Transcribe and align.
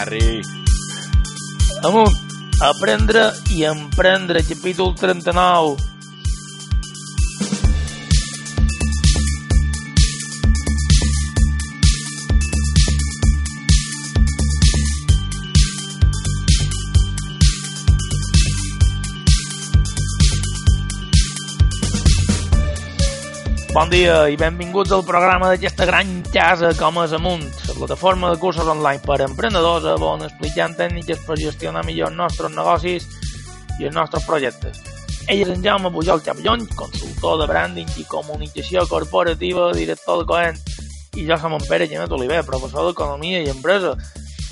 Arri. 0.00 0.40
Amunt, 1.84 2.16
aprendre 2.64 3.32
i 3.52 3.64
emprendre, 3.68 4.42
capítol 4.46 4.94
39. 4.96 5.91
Bon 23.72 23.88
dia 23.88 24.26
i 24.28 24.34
benvinguts 24.36 24.92
al 24.92 25.00
programa 25.00 25.46
d'aquesta 25.48 25.86
gran 25.88 26.08
casa 26.28 26.74
com 26.76 26.98
és 27.00 27.12
Amunt, 27.16 27.46
la 27.64 27.74
plataforma 27.78 28.28
de 28.28 28.36
cursos 28.36 28.66
online 28.68 29.00
per 29.00 29.14
a 29.16 29.24
emprenedors 29.24 29.86
on 29.96 30.26
explicant 30.26 30.74
tècniques 30.76 31.22
per 31.24 31.38
gestionar 31.40 31.80
millor 31.86 32.10
els 32.10 32.18
nostres 32.18 32.52
negocis 32.52 33.06
i 33.80 33.86
els 33.88 33.94
nostres 33.96 34.26
projectes. 34.28 34.76
Ell 35.24 35.40
és 35.46 35.52
en 35.54 35.64
Jaume 35.64 35.88
Pujol 35.94 36.20
Xapllon, 36.20 36.66
consultor 36.76 37.38
de 37.40 37.46
branding 37.48 37.88
i 37.96 38.04
comunicació 38.10 38.84
corporativa, 38.90 39.70
director 39.72 40.20
de 40.20 40.26
Coent, 40.28 40.60
i 41.16 41.24
jo 41.30 41.38
som 41.40 41.56
en 41.56 41.64
Pere 41.64 41.86
Genet 41.88 42.12
Oliver, 42.12 42.42
professor 42.44 42.90
d'Economia 42.90 43.40
i 43.40 43.48
Empresa. 43.54 43.94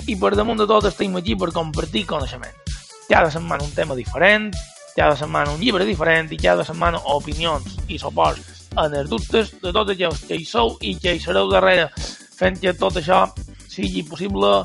I 0.09 0.15
per 0.17 0.31
damunt 0.33 0.63
de 0.63 0.65
tot 0.71 0.87
estem 0.89 1.19
aquí 1.21 1.37
per 1.37 1.51
compartir 1.53 2.07
coneixement. 2.09 2.57
Cada 3.05 3.29
setmana 3.29 3.69
un 3.69 3.77
tema 3.77 3.93
diferent, 3.93 4.49
cada 4.95 5.13
setmana 5.13 5.53
un 5.53 5.61
llibre 5.61 5.85
diferent 5.85 6.33
i 6.33 6.41
cada 6.41 6.65
setmana 6.65 7.03
opinions 7.13 7.77
i 7.85 8.01
suports 8.01 8.60
en 8.79 8.95
els 8.95 9.09
dubtes 9.11 9.51
de 9.61 9.71
tots 9.75 9.93
aquells 9.93 10.23
que 10.27 10.37
hi 10.39 10.45
sou 10.47 10.75
i 10.81 10.95
que 10.99 11.15
hi 11.15 11.21
sereu 11.23 11.49
darrere, 11.51 11.89
fent 12.37 12.59
que 12.61 12.73
tot 12.77 12.99
això 12.99 13.25
sigui 13.71 14.03
possible. 14.07 14.61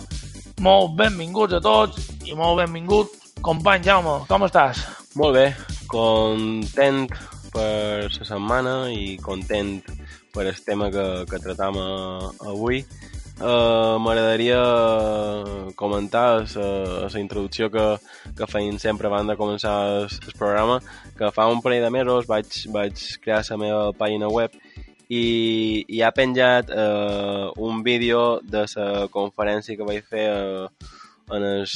Molt 0.64 0.94
benvinguts 0.96 1.58
a 1.58 1.60
tots 1.60 2.10
i 2.24 2.36
molt 2.38 2.62
benvingut, 2.62 3.10
company 3.44 3.84
Jaume, 3.84 4.22
com 4.30 4.46
estàs? 4.46 4.80
Molt 5.18 5.36
bé, 5.36 5.46
content 5.90 7.04
per 7.52 8.06
la 8.06 8.24
setmana 8.24 8.76
i 8.92 9.16
content 9.22 9.78
per 10.32 10.46
el 10.46 10.56
tema 10.64 10.91
que, 10.92 11.04
que 11.28 11.42
tratam 11.42 11.78
a, 11.80 11.91
avui. 12.52 12.84
Uh, 13.36 14.00
M'agradaria 14.00 14.56
comentar 15.76 16.46
la 16.56 17.20
introducció 17.20 17.68
que, 17.70 17.84
que 18.32 18.46
feien 18.48 18.78
sempre 18.80 19.10
abans 19.10 19.28
de 19.28 19.36
començar 19.36 19.74
el, 19.98 20.08
programa, 20.38 20.78
que 21.18 21.28
fa 21.36 21.44
un 21.52 21.60
parell 21.60 21.84
de 21.84 21.90
mesos 21.92 22.24
vaig, 22.30 22.48
vaig 22.72 23.02
crear 23.20 23.42
la 23.50 23.58
meva 23.60 23.82
pàgina 23.92 24.30
web 24.32 24.56
i, 25.12 25.84
i 25.84 26.00
ha 26.00 26.14
penjat 26.16 26.72
uh, 26.72 27.52
un 27.60 27.84
vídeo 27.84 28.40
de 28.40 28.64
la 28.72 29.06
conferència 29.12 29.76
que 29.76 29.84
vaig 29.84 30.08
fer 30.08 30.26
uh, 30.32 30.72
en, 31.28 31.44
el, 31.44 31.69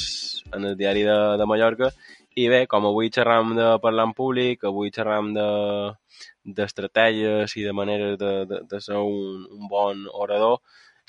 en 0.57 0.65
el 0.65 0.75
diari 0.75 1.05
de, 1.05 1.19
de 1.37 1.45
Mallorca. 1.45 1.93
I 2.41 2.47
bé, 2.49 2.65
com 2.65 2.89
avui 2.89 3.13
xerram 3.13 3.53
de 3.53 3.75
parlar 3.83 4.09
en 4.09 4.17
públic, 4.17 4.65
avui 4.65 4.89
xerram 4.89 5.33
de 5.35 5.49
d'estratègies 6.41 7.53
i 7.59 7.63
de 7.67 7.71
maneres 7.75 8.15
de, 8.17 8.31
de, 8.49 8.61
de 8.65 8.79
ser 8.81 8.97
un, 8.97 9.43
un 9.45 9.67
bon 9.69 10.07
orador, 10.09 10.57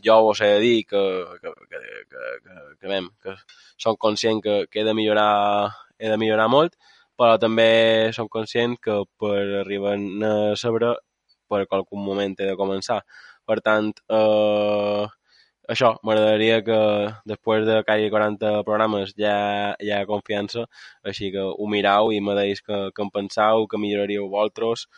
jo 0.04 0.32
he 0.32 0.48
de 0.54 0.60
dir 0.60 0.84
que, 0.86 1.02
que, 1.42 1.52
que, 1.70 1.78
que, 1.78 1.80
que, 2.10 2.58
que, 2.80 2.88
que, 2.88 3.02
que 3.22 3.36
som 3.78 3.96
conscient 3.96 4.42
que, 4.42 4.66
que 4.70 4.80
he 4.80 4.84
de 4.84 4.94
millorar 4.94 5.72
he 5.98 6.10
de 6.10 6.18
millorar 6.18 6.48
molt, 6.50 6.76
però 7.18 7.38
també 7.38 8.10
som 8.16 8.28
conscient 8.28 8.76
que 8.82 9.02
per 9.20 9.38
arribar 9.62 9.96
a 9.96 10.34
saber 10.58 10.94
per 11.50 11.66
qualsevol 11.68 12.06
moment 12.06 12.38
he 12.40 12.48
de 12.48 12.58
començar. 12.58 13.02
Per 13.46 13.58
tant, 13.60 13.90
eh, 14.18 15.04
això, 15.74 15.92
m'agradaria 16.02 16.60
que 16.66 16.78
després 17.32 17.66
de 17.66 17.82
quasi 17.86 18.08
40 18.10 18.62
programes 18.66 19.14
ja 19.18 19.36
hi 19.80 19.92
ha 19.94 20.04
confiança, 20.08 20.66
així 21.04 21.30
que 21.34 21.42
ho 21.42 21.68
mirau 21.74 22.10
i 22.12 22.20
me 22.20 22.34
deis 22.38 22.62
que, 22.62 22.78
que 22.94 23.04
en 23.06 23.10
pensau, 23.14 23.66
que 23.68 23.78
milloraríeu 23.78 24.28
vosaltres 24.32 24.88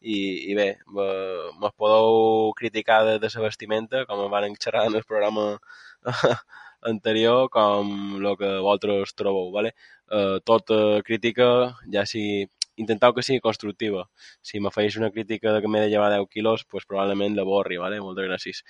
i, 0.00 0.18
i 0.50 0.54
bé, 0.58 0.68
me 0.94 1.70
podeu 1.76 2.52
criticar 2.58 3.04
de, 3.06 3.18
de 3.22 3.30
la 3.34 3.44
vestimenta, 3.46 4.04
com 4.06 4.24
em 4.24 4.30
van 4.30 4.54
xerrar 4.56 4.86
en 4.88 4.98
el 4.98 5.04
programa 5.04 5.58
anterior, 6.92 7.48
com 7.50 8.20
el 8.20 8.36
que 8.38 8.52
vosaltres 8.58 9.14
trobeu, 9.14 9.50
¿vale? 9.54 9.74
Uh, 10.08 10.38
tota 10.46 11.02
crítica, 11.04 11.74
ja 11.92 12.06
si 12.06 12.46
intenteu 12.78 13.12
que 13.12 13.24
sigui 13.26 13.40
constructiva. 13.42 14.04
Si 14.40 14.60
me 14.60 14.70
feis 14.70 14.96
una 14.96 15.10
crítica 15.10 15.52
de 15.52 15.60
que 15.60 15.68
m'he 15.68 15.80
de 15.82 15.90
llevar 15.90 16.12
10 16.14 16.28
quilos, 16.30 16.64
pues 16.64 16.86
probablement 16.86 17.34
la 17.36 17.42
borri, 17.42 17.76
¿vale? 17.76 18.00
Moltes 18.00 18.28
gràcies. 18.28 18.62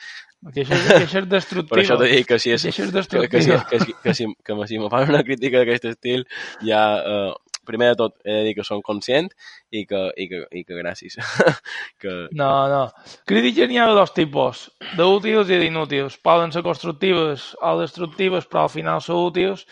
Que 0.54 0.64
això, 0.64 0.78
que 0.88 1.04
això 1.04 1.20
és 1.20 1.28
destructiu. 1.28 1.70
Per 1.74 1.82
això 1.84 1.98
t'he 2.00 2.08
dit 2.14 2.28
que 2.28 2.38
si 2.40 2.54
és... 2.54 2.64
Que 2.64 2.72
això 2.72 2.86
és 2.88 2.88
que, 2.88 3.28
que, 3.28 3.42
si, 3.44 3.52
destructiu. 3.52 3.68
que, 3.68 3.84
si, 3.84 3.92
que, 4.02 4.14
si, 4.14 4.30
que, 4.44 4.58
si 4.72 4.80
me 4.80 4.88
fan 4.92 5.12
una 5.12 5.22
crítica 5.26 5.60
d'aquest 5.60 5.90
estil, 5.92 6.24
ja 6.64 6.82
uh, 7.04 7.36
primer 7.68 7.92
de 7.92 7.98
tot 8.00 8.16
he 8.24 8.40
de 8.40 8.48
dir 8.48 8.56
que 8.56 8.66
som 8.66 8.82
conscient 8.84 9.28
i 9.70 9.84
que, 9.88 10.02
i 10.16 10.28
que, 10.30 10.42
i 10.50 10.64
que 10.64 10.80
gràcies. 10.80 11.18
que, 12.02 12.16
No, 12.32 12.50
no. 12.72 12.82
Crítiques 13.28 13.70
n'hi 13.70 13.78
ha 13.78 13.88
de 13.90 13.96
dos 13.98 14.12
tipus, 14.16 14.66
d'útils 14.98 15.52
i 15.52 15.60
d'inútils. 15.62 16.18
Poden 16.24 16.52
ser 16.54 16.64
constructives 16.66 17.52
o 17.62 17.78
destructives, 17.80 18.48
però 18.50 18.66
al 18.66 18.74
final 18.74 19.04
són 19.04 19.28
útils 19.28 19.66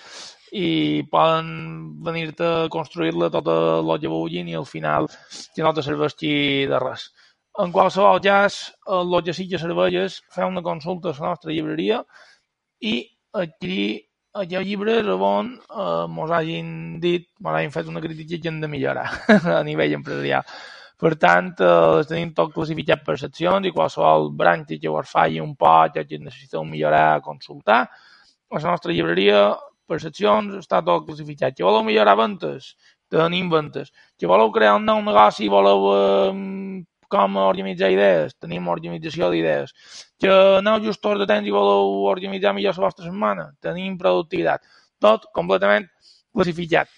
i 0.57 1.03
poden 1.11 1.49
venir-te 2.07 2.47
a 2.47 2.69
construir-la 2.73 3.31
tota 3.35 3.57
el 3.81 3.93
que 4.01 4.13
vulguin 4.13 4.49
i 4.49 4.57
al 4.57 4.67
final 4.69 5.09
que 5.55 5.65
no 5.65 5.73
te 5.75 5.85
serveixi 5.85 6.67
de 6.71 6.81
res. 6.83 7.11
En 7.59 7.73
qualsevol 7.73 8.21
cas, 8.21 8.59
el 8.93 9.15
que 9.25 9.35
sí 9.37 9.49
que 9.49 9.61
serveix 9.61 9.95
és 10.05 10.19
fer 10.35 10.45
una 10.45 10.63
consulta 10.63 11.13
a 11.13 11.19
la 11.19 11.33
nostra 11.33 11.53
llibreria 11.53 12.03
i 12.81 12.99
adquirir 13.33 14.06
aquells 14.43 14.67
llibres 14.69 15.09
on 15.09 15.53
eh, 15.57 16.33
hagin 16.39 16.71
dit, 17.01 17.29
mos 17.41 17.57
hagin 17.57 17.75
fet 17.75 17.91
una 17.93 18.01
crítica 18.01 18.41
que 18.41 18.49
hem 18.49 18.61
de 18.61 18.69
millorar 18.69 19.07
a 19.59 19.63
nivell 19.65 19.97
empresarial. 19.99 20.45
Per 20.97 21.13
tant, 21.21 21.51
eh, 21.61 22.05
tenim 22.09 22.33
tot 22.37 22.53
classificat 22.55 23.05
per 23.05 23.19
seccions 23.21 23.69
i 23.69 23.73
qualsevol 23.73 24.31
branca 24.33 24.79
que 24.81 24.93
us 24.93 25.11
falli 25.13 25.41
un 25.41 25.55
poc 25.57 25.99
o 26.01 26.05
que 26.09 26.19
necessiteu 26.19 26.65
millorar, 26.65 27.21
consultar. 27.23 27.83
A 28.49 28.61
la 28.63 28.71
nostra 28.71 28.93
llibreria, 28.93 29.51
per 29.87 30.01
seccions, 30.01 30.55
està 30.63 30.81
tot 30.85 31.05
classificat. 31.07 31.57
Que 31.57 31.67
voleu 31.67 31.85
millorar 31.85 32.17
ventes? 32.17 32.75
Tenim 33.13 33.51
ventes. 33.51 33.93
Que 34.19 34.27
voleu 34.31 34.51
crear 34.55 34.77
un 34.81 34.87
nou 34.89 35.03
negoci 35.05 35.45
i 35.47 35.53
voleu 35.53 35.91
eh, 35.93 36.33
com 37.13 37.39
organitzar 37.43 37.91
idees? 37.93 38.35
Tenim 38.43 38.69
organització 38.73 39.31
d'idees. 39.33 39.73
Que 40.21 40.33
aneu 40.61 40.81
gestors 40.85 41.21
de 41.23 41.29
temps 41.31 41.47
i 41.47 41.55
voleu 41.55 42.07
organitzar 42.11 42.55
millor 42.57 42.77
la 42.79 42.87
vostra 42.87 43.07
setmana? 43.07 43.51
Tenim 43.65 43.99
productivitat. 44.01 44.65
Tot 45.03 45.29
completament 45.37 45.89
classificat. 46.35 46.91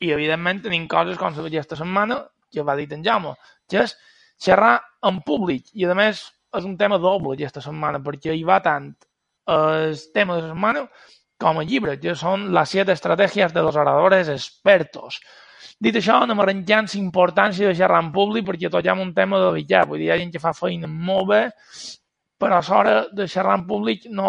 I, 0.00 0.12
evidentment, 0.12 0.62
tenim 0.64 0.86
coses 0.90 1.18
com 1.20 1.32
aquesta 1.44 1.78
setmana, 1.80 2.22
que 2.52 2.62
va 2.62 2.76
dir 2.76 2.88
en 2.92 3.04
Jaume, 3.04 3.34
que 3.70 3.84
és 3.84 3.96
xerrar 4.42 4.76
en 5.06 5.20
públic. 5.26 5.70
I, 5.72 5.86
a 5.88 5.96
més, 5.98 6.24
és 6.54 6.64
un 6.68 6.76
tema 6.80 6.98
doble 7.02 7.34
aquesta 7.34 7.62
setmana, 7.64 8.00
perquè 8.04 8.34
hi 8.34 8.44
va 8.46 8.60
tant 8.64 8.92
el 9.50 9.96
tema 10.14 10.36
de 10.36 10.44
la 10.44 10.52
setmana 10.52 10.84
com 11.40 11.60
el 11.60 11.68
llibre, 11.68 11.96
que 12.00 12.14
són 12.16 12.50
les 12.56 12.70
set 12.76 12.90
estratègies 12.92 13.52
de 13.52 13.64
los 13.64 13.76
oradores 13.76 14.30
expertos. 14.32 15.20
Dit 15.86 15.98
això, 16.00 16.20
anem 16.22 16.40
arrenjant 16.44 16.90
la 16.92 17.00
importància 17.00 17.68
de 17.68 17.76
xerrar 17.78 18.02
en 18.04 18.10
públic 18.14 18.46
perquè 18.48 18.70
toquem 18.72 19.00
un 19.04 19.14
tema 19.16 19.40
delicat. 19.42 19.88
Vull 19.88 20.02
dir, 20.02 20.08
hi 20.08 20.14
ha 20.14 20.20
gent 20.20 20.34
que 20.34 20.42
fa 20.42 20.54
feina 20.56 20.90
molt 20.90 21.30
bé, 21.30 21.42
però 22.40 22.60
a 22.60 22.66
l'hora 22.68 22.94
de 23.12 23.28
xerrar 23.30 23.58
en 23.60 23.66
públic 23.70 24.06
no 24.10 24.28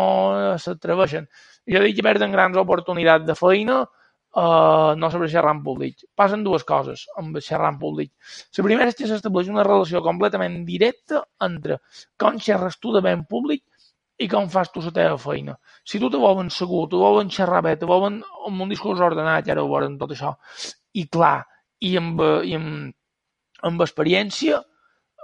s'atreveixen. 0.62 1.28
Jo 1.72 1.82
dic 1.84 1.98
que 1.98 2.06
perden 2.06 2.34
grans 2.36 2.58
oportunitats 2.62 3.26
de 3.26 3.36
feina 3.36 3.82
uh, 3.84 4.94
no 4.98 5.12
sobre 5.12 5.30
xerrar 5.32 5.56
en 5.56 5.64
públic. 5.64 6.04
Passen 6.16 6.44
dues 6.46 6.64
coses 6.68 7.06
amb 7.20 7.40
xerrar 7.42 7.74
en 7.74 7.80
públic. 7.82 8.12
La 8.58 8.68
primera 8.68 8.92
és 8.92 9.00
que 9.00 9.10
s'estableix 9.10 9.50
una 9.52 9.66
relació 9.68 10.04
completament 10.06 10.62
directa 10.68 11.24
entre 11.48 11.80
com 12.22 12.40
xerres 12.40 12.80
tu 12.80 12.94
de 12.96 13.02
bé 13.06 13.16
en 13.18 13.26
públic 13.26 13.64
i 14.22 14.30
com 14.32 14.48
fas 14.52 14.72
tu 14.72 14.84
la 14.84 14.94
teva 14.96 15.18
feina. 15.20 15.58
Si 15.84 16.00
tu 16.00 16.10
te 16.12 16.20
volen 16.22 16.50
segur, 16.54 16.86
te 16.92 17.00
volen 17.00 17.32
xerrar 17.38 17.62
bé, 17.66 17.76
te 17.80 17.88
volen 17.90 18.22
amb 18.48 18.62
un 18.64 18.72
discurs 18.72 19.02
ordenat, 19.04 19.48
ja 19.48 19.58
ho 19.60 19.68
veurem 19.68 19.98
tot 20.00 20.14
això, 20.16 20.36
i 21.02 21.06
clar, 21.12 21.40
i 21.84 21.96
amb, 22.00 22.22
i 22.48 22.56
amb, 22.58 22.96
amb 23.70 23.84
experiència, 23.86 24.62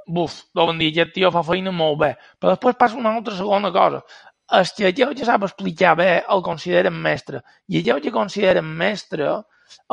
buf, 0.08 0.42
deuen 0.58 0.82
dir, 0.82 0.92
aquest 0.92 1.16
tio 1.16 1.32
fa 1.34 1.44
feina 1.48 1.74
molt 1.76 2.00
bé. 2.04 2.12
Però 2.40 2.56
després 2.56 2.80
passa 2.80 3.00
una 3.00 3.16
altra 3.16 3.38
segona 3.38 3.72
cosa. 3.76 4.02
El 4.58 4.68
que 4.78 4.90
allò 4.90 5.12
ja 5.16 5.28
sap 5.30 5.46
explicar 5.48 5.96
bé 6.00 6.10
el 6.36 6.42
consideren 6.44 6.98
mestre. 7.06 7.44
I 7.72 7.80
allò 7.82 8.00
que 8.04 8.12
consideren 8.12 8.68
mestre, 8.82 9.30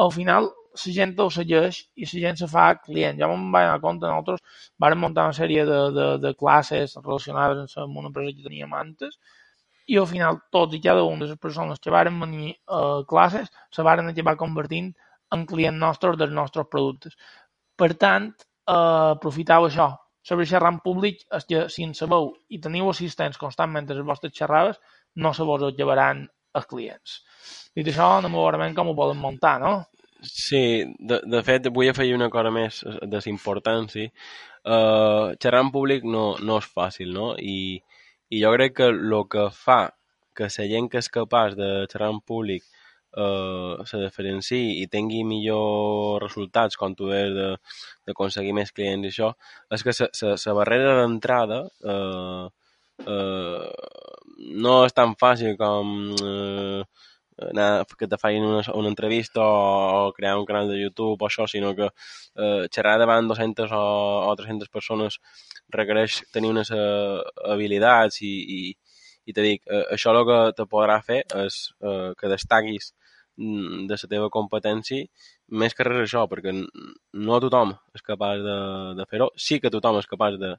al 0.04 0.10
final 0.14 0.50
la 0.78 0.92
gent 0.94 1.14
ho 1.22 1.28
segueix 1.34 1.78
i 1.96 2.06
la 2.06 2.20
gent 2.25 2.40
se 2.40 2.48
fa 2.50 2.69
client. 2.82 3.19
Ja 3.20 3.28
me'n 3.30 3.50
vaig 3.54 3.69
anar 3.69 3.82
compte, 3.82 4.06
nosaltres 4.06 4.64
vam 4.84 4.98
muntar 5.04 5.28
una 5.30 5.36
sèrie 5.38 5.64
de, 5.66 5.80
de, 5.98 6.06
de 6.22 6.34
classes 6.38 6.96
relacionades 7.04 7.76
amb 7.84 7.98
una 8.02 8.10
empresa 8.10 8.34
que 8.36 8.46
teníem 8.46 8.75
antes 8.75 9.19
i 9.88 9.96
al 9.96 10.06
final 10.10 10.38
tots 10.52 10.76
i 10.76 10.82
cada 10.84 11.04
una 11.08 11.25
de 11.25 11.30
les 11.32 11.40
persones 11.40 11.80
que 11.80 11.92
varen 11.94 12.19
venir 12.20 12.52
a 12.78 12.80
classes 13.08 13.48
se 13.75 13.84
varen 13.86 14.10
acabar 14.10 14.36
convertint 14.42 14.92
en 15.34 15.44
client 15.46 15.78
nostres 15.78 16.19
dels 16.20 16.34
nostres 16.34 16.69
productes. 16.70 17.16
Per 17.78 17.92
tant, 17.94 18.30
eh, 18.69 19.10
aprofiteu 19.16 19.69
això. 19.69 19.90
Sobre 20.28 20.46
xerrar 20.46 20.72
en 20.75 20.80
públic 20.84 21.22
és 21.32 21.46
que 21.48 21.69
si 21.72 21.84
en 21.86 21.94
sabeu 21.94 22.32
i 22.52 22.58
teniu 22.60 22.90
assistents 22.90 23.38
constantment 23.40 23.88
a 23.88 23.94
les 23.94 24.04
vostres 24.04 24.34
xerrades, 24.36 24.80
no 25.16 25.32
se 25.32 25.46
vos 25.46 25.62
llevaran 25.76 26.26
els 26.54 26.66
clients. 26.66 27.20
Dit 27.76 27.88
això, 27.88 28.19
anem 28.19 28.34
a 28.34 28.42
veure 28.42 28.75
com 28.75 28.90
ho 28.90 28.96
poden 28.98 29.22
muntar, 29.22 29.58
no? 29.62 29.86
Sí, 30.20 30.84
de, 30.98 31.20
de 31.30 31.42
fet, 31.46 31.69
vull 31.75 31.88
afegir 31.92 32.16
una 32.16 32.28
cosa 32.30 32.50
més 32.50 32.82
de 32.82 33.20
l'importància. 33.25 34.10
Uh, 34.66 35.36
xerrar 35.40 35.62
en 35.64 35.70
públic 35.72 36.04
no, 36.04 36.34
no 36.42 36.58
és 36.58 36.66
fàcil, 36.66 37.12
no? 37.14 37.30
I, 37.38 37.78
i 38.34 38.42
jo 38.42 38.50
crec 38.56 38.75
que 38.80 38.90
el 38.90 39.14
que 39.30 39.46
fa 39.54 39.78
que 40.36 40.48
la 40.50 40.66
gent 40.70 40.88
que 40.90 41.00
és 41.02 41.08
capaç 41.10 41.54
de 41.58 41.69
xerrar 41.90 42.10
en 42.14 42.20
públic 42.20 42.66
eh, 43.16 43.84
se 43.88 44.00
diferenciï 44.02 44.78
i 44.82 44.87
tingui 44.93 45.25
millors 45.25 46.22
resultats 46.22 46.76
quan 46.76 46.94
tu 46.99 47.10
deies 47.10 47.34
d'aconseguir 48.06 48.55
més 48.56 48.72
clients 48.72 49.06
i 49.06 49.12
això, 49.12 49.32
és 49.72 49.84
que 49.87 49.96
la 50.46 50.56
barrera 50.60 50.96
d'entrada 51.02 51.62
eh, 51.94 52.46
eh, 53.06 53.69
no 54.64 54.81
és 54.87 54.96
tan 54.96 55.14
fàcil 55.20 55.56
com 55.60 55.94
eh, 56.22 56.82
anar, 57.38 57.87
que 57.99 58.08
te 58.08 58.19
facin 58.19 58.44
una, 58.44 58.62
una 58.75 58.88
entrevista 58.88 59.40
o, 59.40 60.08
o 60.08 60.12
crear 60.12 60.37
un 60.38 60.46
canal 60.46 60.69
de 60.69 60.81
YouTube 60.81 61.22
o 61.22 61.28
això, 61.28 61.46
sinó 61.46 61.75
que 61.78 61.88
eh, 61.88 62.66
xerrar 62.75 62.99
davant 62.99 63.28
200 63.31 63.72
o, 63.72 63.84
o 64.28 64.37
300 64.37 64.69
persones 64.69 65.20
requereix 65.75 66.22
tenir 66.32 66.50
unes 66.50 66.70
uh, 66.72 67.20
habilitats 67.52 68.22
i, 68.25 68.32
i, 68.58 68.61
i 69.28 69.34
te 69.37 69.44
dic, 69.44 69.62
uh, 69.69 69.84
això 69.94 70.14
el 70.14 70.25
que 70.28 70.38
te 70.58 70.66
podrà 70.70 70.99
fer 71.04 71.22
és 71.44 71.61
uh, 71.84 72.14
que 72.19 72.31
destaquis 72.32 72.94
de 73.38 73.96
la 74.02 74.11
teva 74.11 74.31
competència 74.35 75.06
més 75.62 75.75
que 75.75 75.87
res 75.87 76.02
això, 76.05 76.25
perquè 76.31 76.55
no 76.55 77.40
tothom 77.44 77.76
és 77.94 78.02
capaç 78.02 78.43
de, 78.44 78.58
de 78.99 79.06
fer-ho. 79.11 79.31
Sí 79.37 79.61
que 79.62 79.70
tothom 79.70 80.00
és 80.00 80.11
capaç 80.11 80.38
de, 80.43 80.56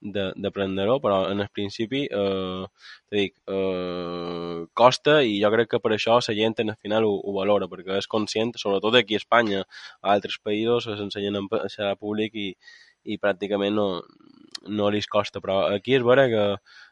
d'aprendre-ho, 0.00 0.98
però 1.00 1.30
en 1.30 1.40
el 1.40 1.48
principi, 1.52 2.06
eh, 2.06 2.64
te 3.10 3.16
dic, 3.16 3.34
eh, 3.46 4.64
costa 4.74 5.20
i 5.22 5.40
jo 5.42 5.50
crec 5.52 5.70
que 5.74 5.80
per 5.80 5.92
això 5.92 6.16
la 6.16 6.34
gent 6.34 6.54
en 6.58 6.70
el 6.70 6.76
final 6.80 7.04
ho, 7.04 7.12
ho 7.20 7.34
valora, 7.36 7.68
perquè 7.68 7.98
és 7.98 8.06
conscient, 8.06 8.54
sobretot 8.56 8.96
aquí 8.96 9.14
a 9.14 9.20
Espanya, 9.20 9.64
a 10.00 10.14
altres 10.14 10.38
països 10.42 10.84
s'ensenyen 10.88 11.36
a 11.36 11.68
ser 11.68 11.94
públic 12.00 12.34
i, 12.34 12.54
i 13.04 13.18
pràcticament 13.18 13.74
no, 13.76 13.88
no 14.68 14.90
li 14.90 15.00
costa, 15.08 15.40
però 15.40 15.60
aquí 15.74 15.94
és 15.96 16.04
vera 16.04 16.26
que 16.28 16.44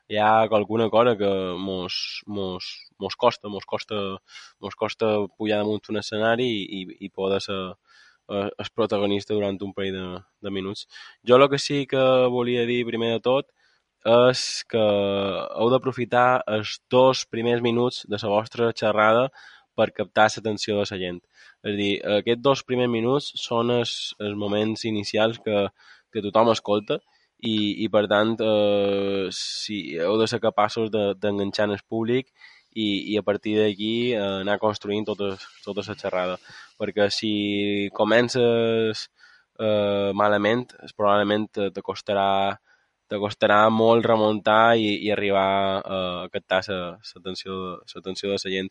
hi 0.09 0.17
ha 0.17 0.31
alguna 0.43 0.89
cosa 0.91 1.17
que 1.17 1.29
mos, 1.59 2.23
mos, 2.27 2.69
mos 2.99 3.17
costa, 3.17 3.49
mos 3.49 3.65
costa, 3.65 4.19
mos 4.61 4.75
costa 4.75 5.27
pujar 5.37 5.61
damunt 5.61 5.91
un 5.91 6.01
escenari 6.01 6.49
i, 6.49 6.63
i, 6.81 6.83
i 7.07 7.11
poder 7.11 7.41
ser 7.45 7.59
eh, 7.69 8.49
el 8.49 8.71
protagonista 8.75 9.35
durant 9.35 9.61
un 9.63 9.75
parell 9.75 9.99
de, 9.99 10.07
de 10.41 10.51
minuts. 10.51 10.87
Jo 11.27 11.37
el 11.37 11.49
que 11.51 11.59
sí 11.59 11.87
que 11.87 12.05
volia 12.33 12.65
dir 12.67 12.87
primer 12.89 13.13
de 13.17 13.21
tot 13.21 13.53
és 14.09 14.65
que 14.71 14.81
heu 14.81 15.71
d'aprofitar 15.73 16.43
els 16.47 16.79
dos 16.91 17.27
primers 17.27 17.63
minuts 17.63 18.05
de 18.09 18.17
la 18.23 18.31
vostra 18.33 18.73
xerrada 18.73 19.29
per 19.77 19.91
captar 19.95 20.29
l'atenció 20.31 20.79
de 20.79 20.87
la 20.87 20.99
gent. 21.03 21.21
És 21.67 21.73
a 21.75 21.77
dir, 21.77 21.93
aquests 22.21 22.43
dos 22.43 22.65
primers 22.65 22.91
minuts 22.91 23.33
són 23.37 23.71
els, 23.71 24.15
els 24.19 24.37
moments 24.39 24.85
inicials 24.85 25.39
que, 25.45 25.69
que 26.13 26.23
tothom 26.25 26.51
escolta 26.55 26.99
i, 27.39 27.85
i 27.85 27.89
per 27.89 28.07
tant, 28.11 28.35
eh, 28.43 29.29
si 29.35 29.97
heu 30.03 30.17
de 30.19 30.27
ser 30.31 30.41
capaços 30.43 30.91
d'enganxar 30.91 31.67
de, 31.69 31.73
en 31.73 31.77
el 31.77 31.85
públic 31.87 32.33
i, 32.75 33.15
i 33.15 33.19
a 33.19 33.23
partir 33.23 33.57
d'aquí 33.61 34.13
eh, 34.15 34.23
anar 34.43 34.59
construint 34.63 35.07
tota, 35.07 35.37
tota 35.65 35.85
la 35.87 35.99
xerrada. 35.99 36.39
Perquè 36.79 37.09
si 37.15 37.33
comences 37.95 39.09
eh, 39.59 40.11
malament, 40.15 40.67
probablement 40.97 41.49
te, 41.53 41.71
costarà 41.83 42.59
te 43.09 43.17
costarà 43.17 43.63
molt 43.73 44.05
remuntar 44.05 44.77
i, 44.77 44.91
i 45.07 45.13
arribar 45.15 45.81
a 45.81 46.01
captar 46.33 46.61
l'atenció 46.69 47.55
de 47.95 48.35
la 48.35 48.53
gent. 48.53 48.69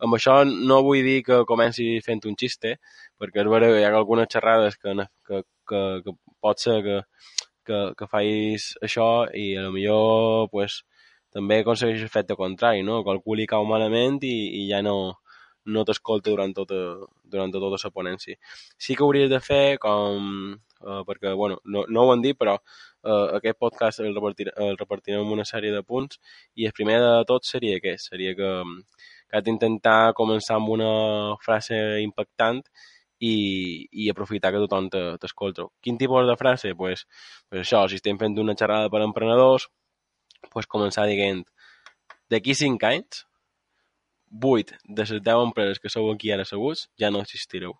Amb 0.00 0.16
això 0.16 0.38
no 0.48 0.80
vull 0.86 1.04
dir 1.04 1.18
que 1.26 1.42
comenci 1.48 2.00
fent 2.06 2.24
un 2.30 2.38
xiste, 2.40 2.78
perquè 3.20 3.44
és 3.44 3.50
vera 3.52 3.68
que 3.70 3.82
hi 3.82 3.84
ha 3.84 3.92
algunes 3.92 4.30
xerrades 4.32 4.78
que, 4.80 4.96
que, 5.28 5.42
que, 5.68 5.82
que 6.06 6.16
pot 6.40 6.64
ser 6.64 6.78
que, 6.86 6.96
que, 7.66 7.80
que 7.98 8.08
facis 8.10 8.72
això 8.84 9.08
i 9.34 9.54
a 9.58 9.66
lo 9.66 9.72
millor 9.74 10.48
pues, 10.52 10.82
també 11.34 11.60
aconsegueix 11.62 12.02
l'efecte 12.04 12.36
contrari, 12.38 12.84
no? 12.86 13.02
Que 13.02 13.12
algú 13.14 13.34
li 13.34 13.48
cau 13.50 13.66
malament 13.66 14.20
i, 14.22 14.36
i 14.60 14.66
ja 14.70 14.82
no, 14.86 14.96
no 15.66 15.84
t'escolta 15.84 16.30
durant, 16.30 16.52
tota, 16.54 16.80
durant 17.24 17.52
tota 17.52 17.72
la 17.72 17.90
ponència. 17.90 18.36
Sí 18.78 18.94
que 18.94 19.04
hauries 19.04 19.30
de 19.32 19.40
fer 19.40 19.78
com... 19.82 20.54
Uh, 20.84 21.00
perquè, 21.08 21.30
bueno, 21.32 21.56
no, 21.64 21.86
no 21.88 22.02
ho 22.04 22.10
han 22.12 22.20
dit, 22.20 22.36
però 22.36 22.58
uh, 22.58 23.28
aquest 23.38 23.56
podcast 23.56 24.02
el, 24.04 24.10
repartir, 24.12 24.50
el 24.60 24.76
repartirem 24.76 25.22
en 25.22 25.30
una 25.32 25.46
sèrie 25.48 25.72
de 25.72 25.80
punts 25.80 26.18
i 26.60 26.66
el 26.68 26.74
primer 26.76 26.98
de 27.00 27.12
tot 27.24 27.48
seria 27.48 27.78
què? 27.80 27.94
Seria 27.96 28.34
que, 28.36 28.50
que 29.24 29.38
has 29.38 29.46
d'intentar 29.46 30.12
començar 30.18 30.58
amb 30.58 30.74
una 30.74 30.90
frase 31.40 31.78
impactant 32.04 32.60
i, 33.20 33.34
i 33.92 34.08
aprofitar 34.10 34.52
que 34.52 34.62
tothom 34.64 34.88
t'escolta. 34.92 35.68
Quin 35.82 35.98
tipus 36.00 36.26
de 36.28 36.36
frase? 36.40 36.74
Pues, 36.74 37.06
pues 37.48 37.64
això, 37.64 37.84
si 37.88 38.00
estem 38.00 38.18
fent 38.20 38.38
una 38.42 38.56
xerrada 38.58 38.90
per 38.92 39.04
emprenedors, 39.04 39.68
pues 40.52 40.68
començar 40.70 41.06
dient 41.08 41.44
d'aquí 42.30 42.54
cinc 42.58 42.84
anys, 42.88 43.24
vuit 44.34 44.72
de 44.84 45.06
les 45.06 45.22
deu 45.22 45.44
empreses 45.44 45.78
que 45.78 45.92
sou 45.92 46.10
aquí 46.10 46.32
ara 46.34 46.42
asseguts 46.42 46.88
ja 46.98 47.10
no 47.10 47.22
existireu. 47.22 47.76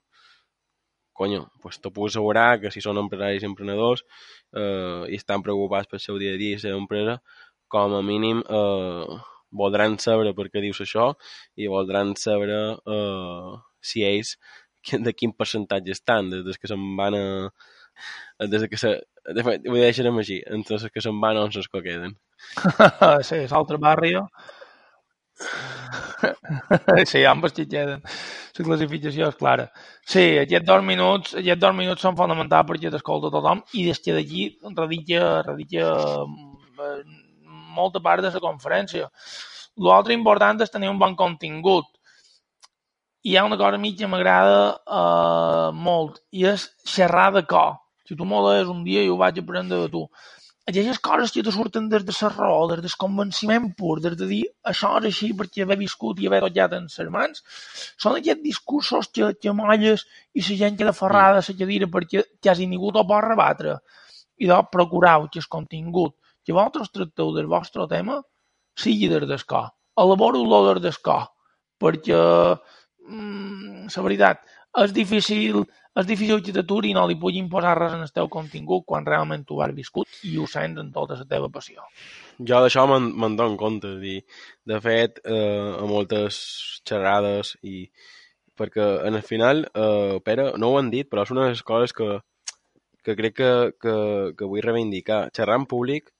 Conyo, 1.15 1.45
pues 1.63 1.79
te 1.79 1.91
puc 1.95 2.09
assegurar 2.09 2.59
que 2.61 2.71
si 2.75 2.83
són 2.83 2.99
empresaris 2.99 3.45
i 3.45 3.49
emprenedors 3.49 4.03
eh, 4.03 5.05
i 5.11 5.19
estan 5.19 5.45
preocupats 5.47 5.91
pel 5.91 6.03
seu 6.03 6.19
dia 6.19 6.35
a 6.35 6.41
dia 6.41 6.55
i 6.55 6.59
la 6.59 6.65
seva 6.65 6.81
empresa, 6.81 7.21
com 7.71 7.95
a 7.95 8.03
mínim 8.03 8.43
eh, 8.43 9.19
voldran 9.55 9.99
saber 10.03 10.35
per 10.35 10.49
què 10.51 10.63
dius 10.65 10.83
això 10.83 11.13
i 11.55 11.71
voldran 11.71 12.15
saber 12.19 12.51
eh, 12.75 13.55
si 13.81 14.03
ells 14.07 14.35
de 14.93 15.15
quin 15.17 15.33
percentatge 15.33 15.95
estan, 15.97 16.31
des, 16.33 16.45
des 16.47 16.61
que 16.61 16.71
se'n 16.71 16.85
van 16.99 17.17
a... 17.19 17.25
Des 18.51 18.67
que 18.69 18.79
se, 18.81 18.97
de 19.31 19.45
fet, 19.47 19.67
ho 19.71 19.77
deixarem 19.79 20.19
així, 20.21 20.41
entre 20.51 20.77
els 20.77 20.87
que 20.93 21.03
se'n 21.05 21.21
van 21.23 21.39
o 21.39 21.47
els 21.47 21.71
que 21.71 21.83
queden. 21.85 22.17
sí, 23.29 23.37
és 23.45 23.53
altre 23.55 23.79
barri. 23.81 24.15
sí, 27.11 27.25
ambos 27.25 27.53
que 27.53 27.69
queden. 27.69 28.03
La 28.55 28.65
classificació 28.69 29.29
és 29.33 29.39
clara. 29.39 29.65
Sí, 30.07 30.25
aquests 30.43 30.67
dos 30.69 30.85
minuts, 30.87 31.35
aquests 31.41 31.63
dos 31.63 31.75
minuts 31.75 32.05
són 32.07 32.19
fonamentals 32.19 32.69
perquè 32.69 32.93
t'escolta 32.93 33.33
tothom 33.35 33.65
i 33.75 33.87
des 33.89 33.99
que 34.03 34.15
d'aquí 34.15 34.45
radica, 34.77 35.43
radica 35.47 35.89
eh, 35.89 37.01
molta 37.75 38.03
part 38.05 38.23
de 38.23 38.31
la 38.31 38.45
conferència. 38.45 39.11
L'altre 39.89 40.15
important 40.15 40.63
és 40.63 40.71
tenir 40.71 40.93
un 40.93 41.01
bon 41.01 41.17
contingut. 41.19 41.91
Hi 43.25 43.37
ha 43.37 43.45
una 43.45 43.57
cosa 43.57 43.79
a 43.79 43.81
mi 43.81 43.95
que 43.97 44.07
m'agrada 44.07 44.57
uh, 44.85 45.69
molt 45.73 46.21
i 46.37 46.45
és 46.51 46.69
xerrar 46.95 47.31
de 47.33 47.43
cor. 47.49 47.79
Si 48.05 48.17
tu 48.19 48.27
m'ho 48.29 48.43
un 48.73 48.83
dia 48.85 49.03
i 49.03 49.09
ho 49.09 49.17
vaig 49.17 49.39
aprendre 49.41 49.79
de 49.85 49.89
tu 49.89 50.03
aquelles 50.67 50.99
coses 50.99 51.33
que 51.33 51.43
te 51.43 51.53
surten 51.53 51.89
des 51.89 52.05
de 52.05 52.13
la 52.21 52.29
raó, 52.31 52.67
des 52.69 52.81
del 52.81 52.97
convenciment 52.99 53.67
pur, 53.77 54.01
des 54.01 54.17
de 54.17 54.27
dir 54.27 54.45
això 54.71 54.95
és 54.99 55.07
així 55.11 55.33
perquè 55.37 55.63
haver 55.63 55.77
viscut 55.77 56.21
i 56.21 56.27
haver 56.27 56.41
tocat 56.45 56.73
en 56.79 56.87
les 56.89 57.11
mans, 57.17 57.43
són 58.01 58.17
aquests 58.17 58.43
discursos 58.43 59.11
que, 59.13 59.33
que 59.41 59.53
molles 59.53 60.07
i 60.33 60.41
la 60.41 60.57
gent 60.63 60.79
queda 60.81 60.97
ferrada 60.97 61.43
a 61.43 61.45
la 61.49 61.59
cadira 61.59 61.91
perquè 61.97 62.25
quasi 62.43 62.67
ningú 62.67 62.93
t'ho 62.93 63.05
pot 63.05 63.25
rebatre. 63.25 63.79
I 64.41 64.49
de 64.49 64.61
procurau 64.73 65.29
que 65.29 65.39
el 65.39 65.49
contingut 65.49 66.17
que 66.45 66.53
vosaltres 66.53 66.91
tracteu 66.91 67.33
del 67.35 67.47
vostre 67.47 67.87
tema 67.89 68.23
sigui 68.77 69.09
des 69.09 69.29
del 69.29 69.45
cor. 69.45 69.69
Elaboro-lo 70.01 70.65
des 70.73 70.83
del 70.89 70.99
cor, 71.05 71.29
perquè 71.79 72.17
mm, 73.07 73.89
la 73.97 74.05
veritat, 74.09 74.45
és 74.85 74.93
difícil 74.93 75.65
és 75.95 76.09
difícil 76.09 76.41
que 76.43 76.53
t'aturi 76.55 76.91
i 76.91 76.95
no 76.97 77.05
li 77.07 77.15
puguin 77.23 77.47
posar 77.51 77.77
res 77.79 77.93
en 77.95 78.03
el 78.03 78.11
teu 78.15 78.27
contingut 78.31 78.83
quan 78.91 79.07
realment 79.07 79.45
tu 79.47 79.61
has 79.63 79.75
viscut 79.77 80.11
i 80.27 80.35
ho 80.43 80.47
sents 80.51 80.81
en 80.83 80.91
tota 80.95 81.19
la 81.21 81.27
teva 81.31 81.51
passió. 81.55 81.85
Jo 82.51 82.59
d'això 82.65 82.83
me'n 82.91 83.37
dono 83.39 83.55
compte. 83.61 83.93
Dir. 84.03 84.25
De 84.67 84.81
fet, 84.83 85.21
eh, 85.23 85.71
a 85.79 85.87
moltes 85.87 86.41
xerrades 86.83 87.55
i 87.63 87.85
perquè 88.59 88.89
en 89.07 89.15
el 89.15 89.23
final, 89.23 89.65
eh, 89.71 90.19
Pere, 90.25 90.51
no 90.59 90.73
ho 90.73 90.79
han 90.79 90.91
dit, 90.91 91.09
però 91.11 91.23
és 91.23 91.31
una 91.31 91.47
de 91.47 91.55
les 91.55 91.63
coses 91.63 91.95
que, 91.95 92.19
que 93.05 93.15
crec 93.15 93.39
que, 93.39 93.53
que, 93.79 93.97
que 94.35 94.51
vull 94.51 94.67
reivindicar. 94.67 95.29
Xerrar 95.37 95.61
en 95.63 95.71
públic 95.71 96.11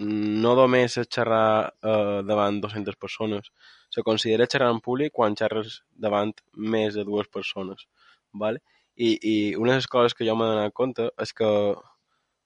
no 0.00 0.54
només 0.56 0.96
és 0.96 1.08
xerrar 1.12 1.68
eh, 1.68 2.20
davant 2.24 2.62
200 2.64 2.96
persones, 2.96 3.52
se 3.92 4.02
considera 4.02 4.48
xerrar 4.50 4.70
en 4.72 4.80
públic 4.80 5.12
quan 5.12 5.36
xerres 5.36 5.82
davant 5.92 6.32
més 6.56 6.94
de 6.96 7.04
dues 7.04 7.28
persones. 7.28 7.86
¿vale? 8.32 8.62
I, 8.96 9.18
I 9.22 9.34
una 9.56 9.74
de 9.74 9.82
les 9.82 9.90
coses 9.94 10.14
que 10.16 10.26
jo 10.28 10.36
m'he 10.36 10.48
donat 10.48 10.74
compte 10.76 11.10
és 11.20 11.32
que, 11.36 11.50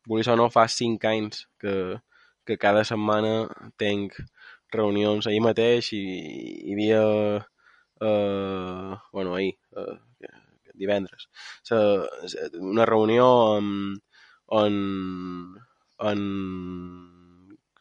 vulguis 0.07 0.31
o 0.31 0.37
no, 0.39 0.49
fa 0.51 0.67
5 0.71 1.11
anys 1.11 1.45
que, 1.63 1.75
que 2.47 2.59
cada 2.63 2.85
setmana 2.87 3.47
tenc 3.79 4.19
reunions. 4.75 5.27
Ahir 5.27 5.43
mateix 5.47 5.93
hi, 5.95 6.03
hi 6.67 6.75
havia... 6.77 7.05
Eh, 7.97 8.97
bueno, 9.13 9.35
ahir, 9.35 9.55
eh, 9.81 9.97
divendres, 10.77 11.31
una 12.61 12.85
reunió 12.85 13.29
amb, 13.57 14.03
on, 14.53 14.75
on 15.99 16.21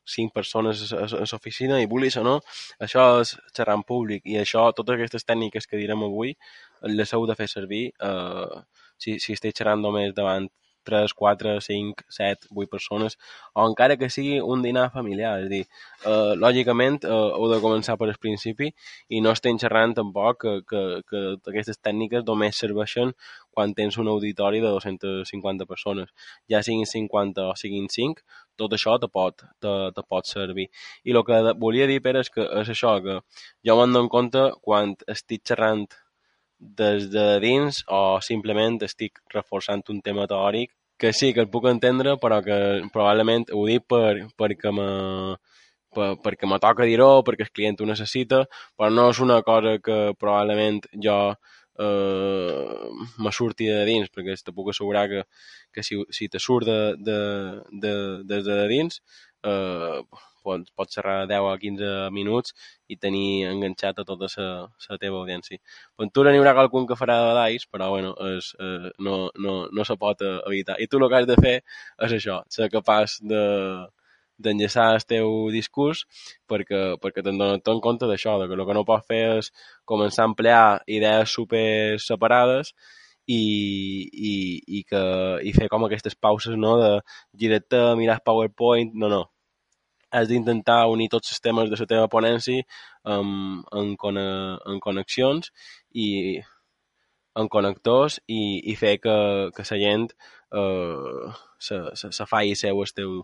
cinc 0.05 0.33
persones 0.33 0.91
a 0.93 1.05
l'oficina 1.07 1.79
i 1.81 1.89
vulguis 1.89 2.17
o 2.21 2.23
no, 2.25 2.35
això 2.87 3.05
és 3.23 3.35
xerrar 3.55 3.77
en 3.79 3.85
públic. 3.87 4.23
I 4.25 4.39
això, 4.41 4.67
totes 4.77 4.95
aquestes 4.97 5.25
tècniques 5.25 5.67
que 5.67 5.79
direm 5.81 6.05
avui, 6.05 6.35
les 6.85 7.13
heu 7.13 7.25
de 7.25 7.35
fer 7.39 7.47
servir 7.49 7.85
eh, 8.09 8.61
si, 8.97 9.17
si 9.19 9.33
esteu 9.33 9.53
xerrant 9.55 9.81
només 9.81 10.13
davant 10.15 10.47
3, 10.85 11.13
4, 11.13 11.55
5, 11.61 12.05
7, 12.17 12.49
8 12.53 12.71
persones, 12.71 13.17
o 13.53 13.65
encara 13.67 13.97
que 13.97 14.09
sigui 14.09 14.39
un 14.39 14.61
dinar 14.65 14.89
familiar. 14.93 15.35
És 15.41 15.47
a 15.47 15.53
dir, 15.53 15.63
eh, 16.05 16.33
lògicament 16.41 17.01
eh, 17.03 17.09
heu 17.09 17.49
de 17.51 17.61
començar 17.63 17.97
per 17.97 18.09
el 18.11 18.19
principi 18.21 18.71
i 19.09 19.21
no 19.21 19.33
estem 19.35 19.59
xerrant 19.61 19.95
tampoc 19.97 20.41
que, 20.41 20.55
que, 20.69 20.83
que 21.09 21.23
aquestes 21.51 21.81
tècniques 21.81 22.25
només 22.27 22.61
serveixen 22.61 23.13
quan 23.55 23.73
tens 23.73 23.97
un 23.97 24.09
auditori 24.11 24.59
de 24.59 24.67
250 24.67 25.65
persones. 25.65 26.09
Ja 26.51 26.61
siguin 26.63 26.85
50 26.85 27.49
o 27.49 27.55
siguin 27.55 27.87
5, 27.89 28.23
tot 28.59 28.75
això 28.75 28.97
te 28.99 29.07
pot, 29.11 29.45
te, 29.63 29.73
te 29.95 30.03
pot 30.07 30.27
servir. 30.27 30.67
I 31.03 31.15
el 31.15 31.23
que 31.27 31.41
volia 31.61 31.87
dir, 31.91 32.01
Pere, 32.03 32.23
és 32.25 32.31
que 32.31 32.43
és 32.61 32.71
això, 32.71 32.97
que 33.05 33.19
jo 33.67 33.77
m'han 33.79 33.95
donat 33.95 34.11
compte 34.11 34.43
quan 34.61 34.95
estic 35.15 35.45
xerrant 35.47 35.87
des 36.59 37.09
de 37.11 37.25
dins 37.43 37.83
o 37.87 38.19
simplement 38.21 38.79
estic 38.87 39.19
reforçant 39.33 39.83
un 39.89 40.01
tema 40.01 40.27
teòric 40.27 40.71
que 40.97 41.11
sí, 41.13 41.33
que 41.33 41.43
el 41.43 41.49
puc 41.51 41.67
entendre, 41.67 42.15
però 42.21 42.39
que 42.43 42.57
probablement 42.93 43.49
ho 43.51 43.65
dic 43.67 43.83
per, 43.91 44.29
perquè 44.39 44.71
me, 44.71 44.87
per, 45.95 46.13
perquè 46.23 46.47
me 46.47 46.59
toca 46.63 46.87
dir-ho, 46.87 47.23
perquè 47.27 47.47
el 47.47 47.51
client 47.51 47.81
ho 47.81 47.89
necessita, 47.89 48.45
però 48.77 48.89
no 48.93 49.09
és 49.11 49.19
una 49.23 49.41
cosa 49.43 49.75
que 49.83 49.99
probablement 50.19 50.79
jo 51.03 51.17
eh, 51.79 52.87
me 53.19 53.33
surti 53.35 53.67
de 53.71 53.83
dins, 53.89 54.11
perquè 54.13 54.37
te 54.39 54.55
puc 54.55 54.71
assegurar 54.71 55.07
que, 55.11 55.25
que 55.73 55.83
si, 55.83 55.99
si 56.15 56.29
te 56.31 56.39
surt 56.39 56.69
de, 56.69 56.79
de, 57.09 57.19
de, 57.83 57.93
de, 58.31 58.41
de 58.47 58.61
dins, 58.71 59.01
eh, 59.43 59.99
pots, 60.45 60.71
pots 60.77 60.97
xerrar 60.97 61.17
10 61.31 61.49
a 61.51 61.57
15 61.63 61.91
minuts 62.15 62.53
i 62.91 62.97
tenir 63.01 63.47
enganxat 63.49 63.99
a 64.01 64.05
tota 64.07 64.29
la 64.37 64.99
teva 65.01 65.19
audiència. 65.21 65.61
Ventura 66.01 66.31
n'hi 66.31 66.41
haurà 66.41 66.55
qualcun 66.59 66.87
que 66.89 66.99
farà 67.01 67.17
de 67.25 67.33
d'ais, 67.39 67.67
però 67.71 67.89
bueno, 67.95 68.13
és, 68.35 68.53
eh, 68.59 68.91
no, 69.07 69.17
no, 69.47 69.57
no 69.71 69.87
se 69.89 69.97
pot 70.05 70.21
evitar. 70.37 70.79
I 70.79 70.87
tu 70.87 71.01
el 71.01 71.09
que 71.09 71.21
has 71.21 71.29
de 71.33 71.39
fer 71.41 71.57
és 72.07 72.17
això, 72.19 72.41
ser 72.57 72.71
capaç 72.73 73.19
de 73.33 73.43
d'enllaçar 74.43 74.89
el 74.95 75.05
teu 75.07 75.29
discurs 75.53 76.01
perquè, 76.51 76.79
perquè 76.99 77.23
te'n 77.23 77.37
dones 77.39 77.61
en 77.71 77.81
compte 77.83 78.09
d'això, 78.09 78.35
que 78.43 78.57
el 78.57 78.65
que 78.67 78.75
no 78.77 78.83
pots 78.87 79.07
fer 79.07 79.21
és 79.37 79.51
començar 79.91 80.25
a 80.25 80.31
emplear 80.31 80.65
idees 80.97 81.31
super 81.37 81.95
separades 82.03 82.73
i, 83.27 83.39
i, 84.31 84.33
i, 84.67 84.83
que, 84.89 85.03
i 85.41 85.53
fer 85.55 85.69
com 85.71 85.87
aquestes 85.87 86.15
pauses 86.15 86.57
no, 86.59 86.75
de 86.81 86.91
girar-te, 87.41 87.81
mirar 87.99 88.21
PowerPoint, 88.25 88.93
no, 88.93 89.09
no, 89.09 89.23
has 90.15 90.29
d'intentar 90.31 90.85
unir 90.91 91.09
tots 91.11 91.33
els 91.33 91.43
temes 91.43 91.69
de 91.71 91.79
la 91.79 91.89
teva 91.91 92.11
ponència 92.11 92.63
en, 93.15 93.31
en, 93.81 93.95
en 93.99 94.83
connexions 94.83 95.51
i 95.93 96.09
en 97.35 97.49
connectors 97.51 98.19
i, 98.31 98.61
i 98.71 98.75
fer 98.79 98.95
que, 99.03 99.15
que 99.55 99.65
la 99.69 99.79
gent 99.81 100.07
eh, 100.55 101.33
se, 101.59 101.79
se, 101.99 102.11
se 102.15 102.27
faci 102.29 102.55
seu 102.55 102.79
el 102.81 102.93
teu, 102.95 103.17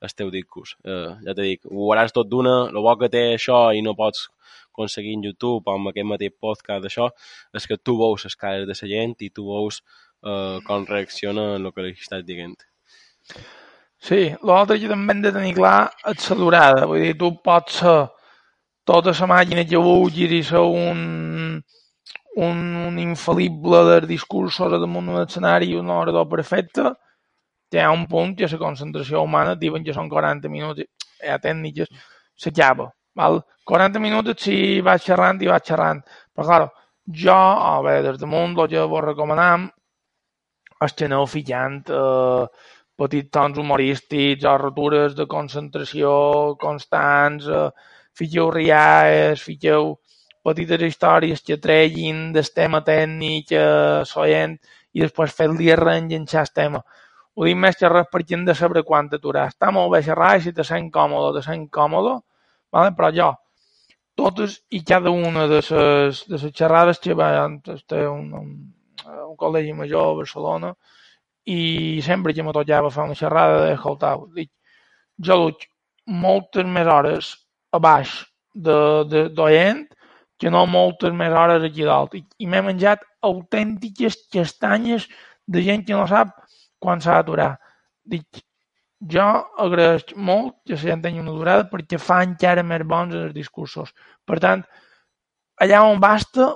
el 0.00 0.16
teu 0.16 0.32
discurs. 0.32 0.74
Eh, 0.84 1.12
ja 1.26 1.34
t'he 1.34 1.46
dit, 1.50 1.68
ho 1.68 1.84
veuràs 1.90 2.16
tot 2.16 2.30
d'una, 2.32 2.56
el 2.72 2.80
bo 2.86 2.96
que 3.00 3.12
té 3.12 3.24
això 3.34 3.60
i 3.76 3.84
no 3.84 3.96
pots 3.98 4.28
aconseguir 4.72 5.16
en 5.18 5.28
YouTube 5.28 5.66
o 5.66 5.76
amb 5.76 5.92
aquest 5.92 6.08
mateix 6.14 6.34
podcast 6.40 6.84
d'això, 6.86 7.10
és 7.60 7.68
que 7.68 7.80
tu 7.82 7.98
veus 8.00 8.24
les 8.28 8.40
cares 8.40 8.66
de 8.70 8.76
la 8.80 8.92
gent 8.94 9.16
i 9.26 9.32
tu 9.34 9.48
veus 9.52 9.82
eh, 9.82 10.58
com 10.66 10.88
reacciona 10.88 11.50
el 11.60 11.72
que 11.72 11.88
li 11.88 11.96
estàs 11.98 12.24
dient. 12.24 12.56
Sí, 14.06 14.18
l'altre 14.46 14.78
que 14.78 14.88
també 14.90 15.14
hem 15.14 15.22
de 15.24 15.32
tenir 15.34 15.54
clar 15.56 15.90
és 16.12 16.28
la 16.30 16.36
durada. 16.38 16.86
Vull 16.90 17.02
dir, 17.02 17.14
tu 17.18 17.32
pots 17.44 17.80
ser 17.80 17.96
tota 18.88 19.14
la 19.18 19.28
màquina 19.32 19.64
que 19.68 19.80
vulguis 19.82 20.34
i 20.38 20.42
ser 20.46 20.62
un, 20.62 21.00
un, 22.46 22.60
un 22.88 23.00
infal·lible 23.02 23.98
discurs 24.06 24.60
sobre 24.60 24.78
damunt 24.78 25.10
d'un 25.10 25.20
escenari 25.24 25.72
i 25.72 25.80
un 25.80 25.90
orador 25.90 26.28
perfecte, 26.30 26.92
hi 27.74 27.82
ha 27.82 27.90
un 27.92 28.06
punt 28.08 28.36
que 28.36 28.48
la 28.52 28.60
concentració 28.62 29.22
humana 29.26 29.56
diuen 29.58 29.84
que 29.84 29.96
són 29.96 30.08
40 30.08 30.48
minuts, 30.48 30.86
hi 31.24 31.32
ha 31.32 31.40
tècniques, 31.42 31.90
s'acaba. 32.38 32.88
Val? 33.18 33.42
40 33.66 34.00
minuts 34.00 34.46
si 34.46 34.80
vas 34.80 35.02
xerrant 35.04 35.42
i 35.42 35.50
vas 35.50 35.66
xerrant. 35.66 36.00
Però, 36.32 36.46
clar, 36.46 36.70
jo, 37.24 37.34
a 37.34 37.74
veure, 37.82 38.12
des 38.12 38.22
damunt 38.22 38.56
el 38.56 38.70
que 38.70 38.86
vos 38.94 39.04
recomanem 39.04 39.68
és 40.86 40.94
que 40.94 41.08
aneu 41.08 41.26
ficant 41.26 41.80
eh, 41.90 42.44
petits 42.98 43.30
tons 43.34 43.58
humorístics 43.58 44.46
o 44.48 44.56
rotures 44.58 45.14
de 45.18 45.26
concentració 45.30 46.10
constants, 46.60 47.46
eh, 47.46 47.70
fiqueu 48.18 48.50
riades, 48.50 49.42
fiqueu 49.46 49.94
petites 50.48 50.82
històries 50.82 51.42
que 51.44 51.58
treguin 51.62 52.32
del 52.34 52.48
tema 52.54 52.82
tècnic, 52.84 53.52
eh, 53.52 54.04
soient, 54.04 54.56
i 54.94 55.04
després 55.04 55.34
fer-li 55.34 55.74
reenganxar 55.76 56.46
el 56.46 56.54
tema. 56.60 56.82
Ho 57.38 57.44
dic 57.46 57.56
més 57.56 57.76
que 57.78 57.90
res 57.92 58.08
perquè 58.12 58.34
hem 58.34 58.44
de 58.48 58.54
saber 58.58 58.82
quant 58.86 59.10
aturar. 59.14 59.46
Està 59.52 59.70
molt 59.74 59.92
bé 59.92 60.02
xerrar 60.02 60.36
i 60.36 60.40
si 60.42 60.52
te 60.52 60.64
sent 60.66 60.88
còmode, 60.94 61.36
te 61.38 61.44
sent 61.46 61.68
còmode, 61.70 62.16
vale? 62.74 62.94
però 62.98 63.12
jo, 63.14 63.28
totes 64.18 64.56
i 64.74 64.82
cada 64.82 65.12
una 65.14 65.46
de 65.46 65.60
les, 65.62 66.24
de 66.26 66.40
les 66.42 66.54
xerrades 66.60 66.98
que 66.98 67.14
vaig, 67.14 67.70
un, 68.08 68.32
un, 68.40 68.48
un 69.28 69.36
col·legi 69.38 69.76
major 69.76 70.10
a 70.10 70.16
Barcelona, 70.18 70.72
i 71.48 72.00
sempre 72.04 72.34
que 72.36 72.44
me 72.44 72.52
tocava 72.52 72.90
fer 72.92 73.04
una 73.08 73.16
xerrada 73.18 73.60
d'escoltar, 73.64 74.16
dic, 74.36 74.50
jo 75.24 75.38
duig 75.44 75.68
moltes 76.24 76.66
més 76.66 76.88
hores 76.88 77.30
a 77.72 77.80
baix 77.84 78.12
d'oient 78.54 79.86
que 80.38 80.50
no 80.54 80.64
moltes 80.70 81.14
més 81.14 81.34
hores 81.34 81.64
aquí 81.66 81.86
dalt. 81.86 82.14
I, 82.14 82.22
i 82.44 82.46
m'he 82.50 82.60
menjat 82.64 83.02
autèntiques 83.26 84.18
castanyes 84.34 85.08
de 85.48 85.64
gent 85.64 85.86
que 85.86 85.96
no 85.96 86.06
sap 86.10 86.36
quan 86.82 87.02
s'ha 87.02 87.18
d'aturar. 87.18 87.50
Dic, 88.08 88.44
jo 89.14 89.26
agraeix 89.64 90.14
molt 90.16 90.54
que 90.66 90.76
la 90.76 90.82
gent 90.84 91.02
tingui 91.02 91.24
una 91.24 91.34
durada 91.34 91.66
perquè 91.72 91.98
fa 92.02 92.22
encara 92.26 92.64
més 92.66 92.86
bons 92.92 93.16
els 93.18 93.34
discursos. 93.34 93.92
Per 94.26 94.38
tant, 94.44 94.64
allà 95.64 95.82
on 95.88 96.00
basta, 96.02 96.52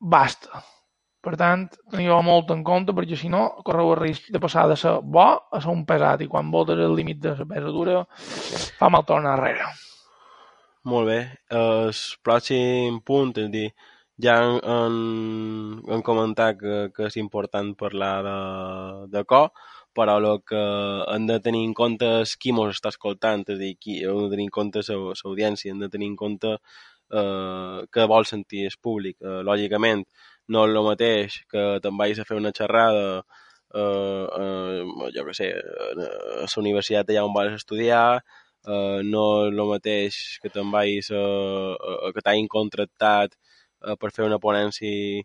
basta. 0.00 0.64
Per 1.28 1.36
tant, 1.36 1.66
teniu 1.92 2.14
molt 2.24 2.54
en 2.54 2.62
compte 2.64 2.94
perquè 2.96 3.16
si 3.20 3.28
no 3.28 3.42
correu 3.64 3.90
el 3.92 3.98
risc 3.98 4.30
de 4.32 4.40
passar 4.40 4.62
de 4.70 4.78
ser 4.80 4.94
bo 5.04 5.26
a 5.28 5.58
ser 5.60 5.68
un 5.74 5.82
pesat 5.84 6.22
i 6.24 6.28
quan 6.32 6.48
voltes 6.54 6.80
el 6.80 6.94
límit 6.96 7.18
de 7.20 7.34
la 7.36 7.44
pesadura 7.50 7.98
fa 8.78 8.88
mal 8.88 9.04
tornar 9.04 9.34
enrere. 9.36 9.66
Molt 10.88 11.10
bé. 11.10 11.18
El 11.52 11.92
pròxim 12.24 13.02
punt, 13.04 13.34
és 13.42 13.50
dir, 13.52 13.66
ja 14.24 14.38
han, 14.40 14.88
han 15.92 16.06
comentat 16.06 16.56
que, 16.62 16.78
que 16.96 17.10
és 17.10 17.18
important 17.20 17.74
parlar 17.76 18.14
de, 18.24 18.38
de 19.12 19.24
cor, 19.28 19.50
però 19.98 20.16
el 20.22 20.30
que 20.48 20.64
hem 21.12 21.28
de 21.28 21.38
tenir 21.44 21.66
en 21.68 21.76
compte 21.76 22.08
és 22.22 22.38
qui 22.40 22.56
ens 22.56 22.78
està 22.78 22.94
escoltant, 22.94 23.44
és 23.44 23.58
a 23.58 23.60
dir, 23.60 23.74
qui, 23.76 24.00
hem 24.00 24.24
de 24.24 24.32
tenir 24.32 24.48
en 24.48 24.56
compte 24.62 24.86
l'audiència, 24.88 25.76
hem 25.76 25.84
de 25.84 25.92
tenir 25.92 26.08
en 26.14 26.16
compte 26.24 26.56
eh, 26.56 27.84
què 27.92 28.08
vol 28.08 28.24
sentir 28.32 28.64
el 28.72 28.80
públic. 28.80 29.18
Eh, 29.20 29.42
lògicament, 29.44 30.06
no 30.48 30.64
és 30.66 30.74
el 30.74 30.86
mateix 30.86 31.38
que 31.52 31.64
te'n 31.84 31.96
vagis 32.00 32.20
a 32.22 32.26
fer 32.28 32.38
una 32.40 32.52
xerrada 32.58 33.22
eh, 33.74 34.26
eh, 34.40 35.08
jo 35.16 35.24
què 35.28 35.34
sé, 35.36 35.48
a 35.54 35.88
la 35.96 36.48
universitat 36.62 37.10
allà 37.10 37.24
on 37.26 37.34
vas 37.36 37.52
estudiar, 37.56 38.20
eh, 38.66 39.00
no 39.12 39.24
és 39.48 39.54
el 39.56 39.66
mateix 39.72 40.20
que 40.42 40.52
te'n 40.54 40.70
vagis 40.74 41.10
a, 41.12 41.24
a, 41.74 42.12
que 42.14 42.24
t'hagin 42.24 42.48
contractat 42.58 43.36
eh, 43.36 43.96
per 44.00 44.10
fer 44.14 44.24
una 44.28 44.40
ponència 44.42 45.22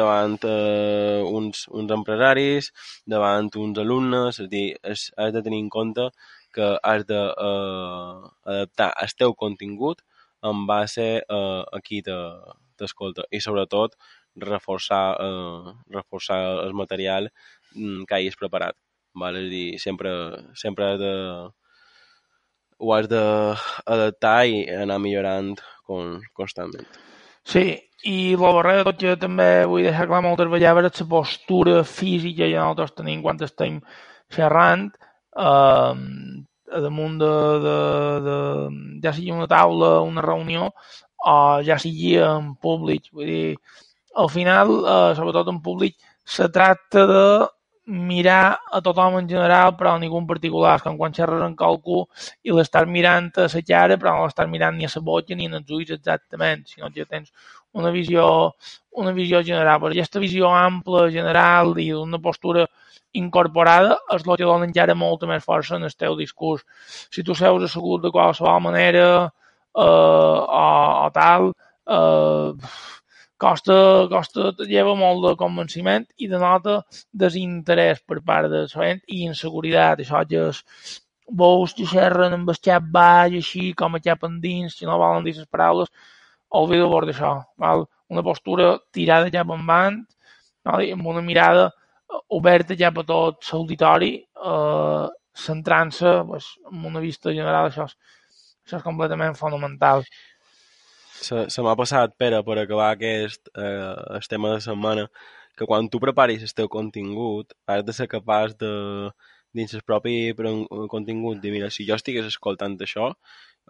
davant 0.00 0.38
eh, 0.46 1.22
uns, 1.38 1.66
uns 1.80 1.90
empresaris, 1.96 2.70
davant 3.14 3.50
uns 3.64 3.78
alumnes, 3.82 4.38
és 4.38 4.46
a 4.46 4.50
dir, 4.54 4.68
has, 4.86 5.08
has 5.18 5.32
de 5.34 5.42
tenir 5.46 5.60
en 5.64 5.70
compte 5.72 6.10
que 6.54 6.68
has 6.82 7.04
d'adaptar 7.10 8.90
eh, 8.90 9.04
el 9.06 9.16
teu 9.18 9.34
contingut 9.34 10.02
en 10.42 10.66
base 10.66 11.08
a, 11.28 11.40
a 11.76 11.80
qui 11.84 12.02
t'escolta. 12.06 13.26
I 13.30 13.40
sobretot 13.44 13.96
reforçar, 14.36 15.16
eh, 15.20 15.72
reforçar 15.90 16.40
el 16.64 16.74
material 16.74 17.30
mm, 17.74 18.04
que 18.06 18.14
hagis 18.14 18.36
preparat. 18.36 18.76
vale? 19.14 19.40
és 19.40 19.46
a 19.46 19.50
dir, 19.50 19.78
sempre, 19.78 20.10
sempre 20.54 20.96
de, 20.96 21.14
ho 22.78 22.92
has 22.94 23.08
d'adaptar 23.10 24.46
i 24.48 24.64
anar 24.72 24.98
millorant 25.02 25.56
con, 25.84 26.20
constantment. 26.32 26.86
Sí, 27.44 27.64
i 28.06 28.36
la 28.40 28.52
barrera 28.56 28.84
tot 28.86 29.00
que 29.00 29.16
també 29.20 29.66
vull 29.68 29.84
deixar 29.84 30.06
clar 30.08 30.22
moltes 30.24 30.48
vegades 30.52 31.00
la 31.00 31.08
postura 31.08 31.82
física 31.84 32.46
que 32.46 32.56
nosaltres 32.56 32.94
tenim 32.96 33.22
quan 33.24 33.40
estem 33.44 33.80
xerrant 34.32 34.88
eh, 35.36 35.94
damunt 36.86 37.18
de, 37.20 37.34
de, 37.66 37.76
de, 38.26 38.38
ja 39.04 39.12
sigui 39.12 39.34
una 39.34 39.48
taula, 39.50 40.00
una 40.06 40.24
reunió 40.24 40.70
o 41.26 41.36
ja 41.66 41.76
sigui 41.82 42.14
en 42.24 42.54
públic. 42.62 43.10
Vull 43.12 43.28
dir, 43.28 43.56
al 44.14 44.30
final, 44.30 44.68
eh, 44.84 45.14
sobretot 45.16 45.48
en 45.48 45.60
públic, 45.62 45.96
se 46.24 46.48
tracta 46.48 47.06
de 47.06 47.24
mirar 47.90 48.58
a 48.70 48.80
tothom 48.80 49.18
en 49.18 49.28
general, 49.28 49.74
però 49.76 49.94
a 49.94 49.98
ningú 49.98 50.18
en 50.18 50.26
particular. 50.26 50.76
És 50.76 50.82
com 50.82 50.96
quan 50.98 51.14
xerres 51.14 51.42
amb 51.42 51.56
qualcú 51.58 52.04
i 52.44 52.54
l'estàs 52.54 52.86
mirant 52.86 53.30
a 53.36 53.48
la 53.48 53.62
cara, 53.66 53.96
però 53.96 54.14
no 54.16 54.26
l'estàs 54.26 54.48
mirant 54.48 54.76
ni 54.76 54.86
a 54.86 54.92
la 54.94 55.02
boca 55.02 55.34
ni 55.34 55.46
en 55.46 55.54
els 55.58 55.70
ulls 55.70 55.90
exactament, 55.90 56.66
sinó 56.66 56.90
que 56.94 57.04
tens 57.04 57.32
una 57.72 57.90
visió, 57.90 58.54
una 58.92 59.12
visió 59.12 59.42
general. 59.42 59.80
Però 59.80 59.90
aquesta 59.90 60.20
visió 60.20 60.52
ampla, 60.54 61.08
general 61.10 61.74
i 61.78 61.90
d'una 61.90 62.20
postura 62.22 62.66
incorporada 63.12 63.96
és 64.14 64.22
el 64.22 64.36
que 64.36 64.46
dona 64.46 64.66
encara 64.68 64.94
molta 64.94 65.26
més 65.26 65.42
força 65.44 65.76
en 65.76 65.82
el 65.82 65.94
teu 65.98 66.16
discurs. 66.16 66.62
Si 67.10 67.24
tu 67.26 67.34
seus 67.34 67.64
assegut 67.66 68.02
de 68.04 68.12
qualsevol 68.14 68.62
manera 68.62 69.06
eh, 69.26 69.82
o, 69.82 71.06
o 71.06 71.10
tal, 71.14 71.50
eh, 71.90 72.52
costa, 73.40 73.76
costa 74.12 74.52
lleva 74.68 74.94
molt 74.98 75.24
de 75.24 75.34
convenciment 75.40 76.06
i 76.18 76.28
denota 76.30 76.80
desinterès 77.24 78.02
per 78.06 78.20
part 78.26 78.50
de 78.52 78.64
la 78.64 78.70
gent 78.72 79.00
i 79.08 79.24
inseguretat. 79.28 80.02
Això 80.04 80.22
que 80.28 80.44
és 80.50 80.62
veus 81.42 81.74
que 81.78 81.86
xerren 81.86 82.34
amb 82.36 82.50
el 82.52 82.58
xap 82.58 82.86
baix, 82.94 83.36
així 83.40 83.70
com 83.80 83.96
a 83.96 84.02
xap 84.04 84.26
endins, 84.28 84.76
si 84.76 84.88
no 84.88 84.98
volen 84.98 85.26
dir 85.26 85.36
les 85.38 85.48
paraules, 85.48 85.90
oblida-vos 86.62 87.06
d'això. 87.08 87.34
Val? 87.64 87.86
Una 88.10 88.24
postura 88.26 88.72
tirada 88.92 89.30
cap 89.30 89.52
endavant, 89.54 90.02
val? 90.66 90.86
amb 90.96 91.06
una 91.14 91.22
mirada 91.22 91.70
oberta 92.36 92.76
cap 92.76 92.98
a 92.98 93.06
tot 93.06 93.52
l'auditori, 93.52 94.14
eh, 94.52 95.06
centrant-se 95.46 96.16
pues, 96.26 96.56
en 96.72 96.84
una 96.90 97.00
vista 97.00 97.30
general, 97.30 97.70
això 97.70 97.86
és, 97.86 97.94
això 98.66 98.80
és 98.80 98.86
completament 98.86 99.38
fonamental 99.38 100.02
se, 101.26 101.44
se 101.52 101.62
m'ha 101.64 101.76
passat, 101.78 102.16
Pere, 102.18 102.40
per 102.46 102.58
acabar 102.60 102.90
aquest 102.94 103.50
eh, 103.54 103.96
el 104.16 104.28
tema 104.28 104.54
de 104.54 104.64
setmana, 104.64 105.06
que 105.56 105.66
quan 105.68 105.88
tu 105.92 106.00
preparis 106.02 106.44
el 106.46 106.54
teu 106.56 106.70
contingut 106.72 107.52
has 107.68 107.84
de 107.84 107.94
ser 107.96 108.08
capaç 108.08 108.56
de, 108.62 108.72
dins 109.56 109.74
el 109.74 109.82
propi 109.82 110.32
contingut, 110.90 111.40
de 111.42 111.52
mira, 111.54 111.70
si 111.70 111.86
jo 111.88 111.98
estigués 111.98 112.28
escoltant 112.28 112.78
això, 112.86 113.10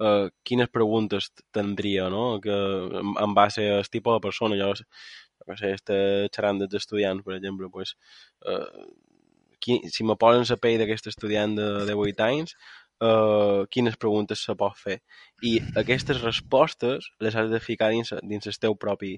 eh, 0.00 0.28
quines 0.44 0.70
preguntes 0.72 1.30
tindria, 1.56 2.08
no? 2.12 2.40
Que, 2.44 2.56
en, 3.24 3.34
base 3.34 3.68
al 3.76 3.88
tipus 3.88 4.18
de 4.18 4.24
persona, 4.28 4.58
jo, 4.60 4.72
no 5.46 5.56
sé, 5.56 5.72
este 5.78 5.96
xerrant 6.34 6.60
dels 6.62 6.76
estudiants, 6.82 7.24
per 7.24 7.36
exemple, 7.38 7.70
pues, 7.72 7.96
eh, 8.46 8.84
qui, 9.60 9.80
si 9.92 10.04
me 10.04 10.16
posen 10.20 10.46
la 10.48 10.60
pell 10.60 10.78
d'aquest 10.80 11.10
estudiant 11.12 11.56
de, 11.56 11.68
de 11.88 11.96
8 12.06 12.26
anys, 12.28 12.56
uh, 13.00 13.66
quines 13.72 13.96
preguntes 14.00 14.42
se 14.44 14.54
pot 14.58 14.76
fer. 14.76 14.98
I 15.46 15.56
aquestes 15.82 16.20
respostes 16.24 17.10
les 17.20 17.36
has 17.36 17.50
de 17.50 17.60
ficar 17.60 17.90
dins, 17.94 18.12
dins 18.22 18.50
el 18.50 18.58
teu 18.60 18.76
propi, 18.76 19.14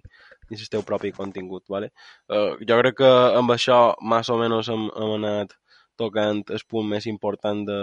dins 0.51 0.63
el 0.63 0.71
teu 0.73 0.85
propi 0.87 1.13
contingut. 1.17 1.65
Vale? 1.73 1.93
Uh, 2.31 2.55
jo 2.69 2.79
crec 2.83 3.01
que 3.03 3.11
amb 3.41 3.55
això, 3.55 3.81
més 4.15 4.31
o 4.31 4.39
menys, 4.41 4.71
hem, 4.73 4.89
hem 4.91 5.17
anat 5.19 5.57
tocant 6.01 6.45
el 6.51 6.63
punt 6.69 6.89
més 6.89 7.07
important 7.11 7.67
de, 7.69 7.81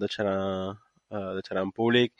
de, 0.00 0.10
xerrar, 0.10 0.38
uh, 1.14 1.30
de 1.36 1.44
xerrar 1.46 1.66
en 1.68 1.74
públic. 1.76 2.14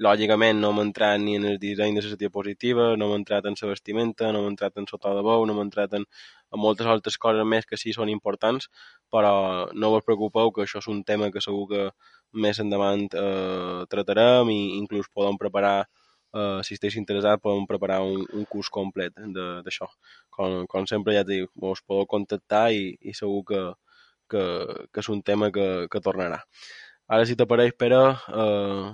Lògicament, 0.00 0.56
no 0.62 0.70
hem 0.72 0.78
entrat 0.80 1.18
ni 1.20 1.34
en 1.36 1.42
el 1.44 1.58
disseny 1.60 1.98
de 1.98 2.02
la 2.06 2.16
diapositiva, 2.20 2.84
no 2.96 3.08
hem 3.08 3.18
entrat 3.18 3.44
en 3.48 3.56
la 3.60 3.68
vestimenta, 3.68 4.30
no 4.32 4.40
hem 4.40 4.46
entrat 4.54 4.78
en 4.80 4.86
sota 4.88 5.10
de 5.16 5.24
veu, 5.26 5.42
no 5.44 5.52
hem 5.52 5.60
entrat 5.66 5.96
en, 5.98 6.06
en 6.54 6.62
moltes 6.64 6.88
altres 6.88 7.18
coses 7.24 7.44
més 7.52 7.68
que 7.68 7.76
sí 7.82 7.92
són 7.92 8.08
importants, 8.08 8.70
però 9.12 9.32
no 9.74 9.90
us 9.96 10.06
preocupeu 10.06 10.52
que 10.56 10.64
això 10.64 10.80
és 10.80 10.88
un 10.88 11.02
tema 11.10 11.28
que 11.34 11.42
segur 11.44 11.66
que 11.72 11.82
més 12.46 12.60
endavant 12.64 13.04
eh, 13.24 13.82
tratarem 13.92 14.48
i 14.54 14.60
inclús 14.78 15.10
podem 15.12 15.36
preparar, 15.42 15.84
eh, 16.32 16.62
si 16.64 16.78
esteu 16.78 16.96
interessats, 17.02 17.42
podem 17.44 17.68
preparar 17.68 18.00
un, 18.00 18.24
un 18.32 18.48
curs 18.48 18.72
complet 18.72 19.12
d'això. 19.36 19.90
Com, 20.38 20.64
com 20.64 20.88
sempre 20.88 21.18
ja 21.18 21.26
dic, 21.28 21.52
us 21.74 21.84
podeu 21.84 22.08
contactar 22.16 22.70
i, 22.72 22.94
i 23.04 23.12
segur 23.20 23.44
que, 23.52 23.62
que, 24.32 24.48
que 24.88 25.04
és 25.04 25.12
un 25.12 25.20
tema 25.20 25.52
que, 25.52 25.68
que 25.92 26.04
tornarà. 26.08 26.40
Ara, 27.10 27.28
si 27.28 27.36
t'apareix, 27.36 27.76
Pere, 27.76 28.02
eh, 28.32 28.90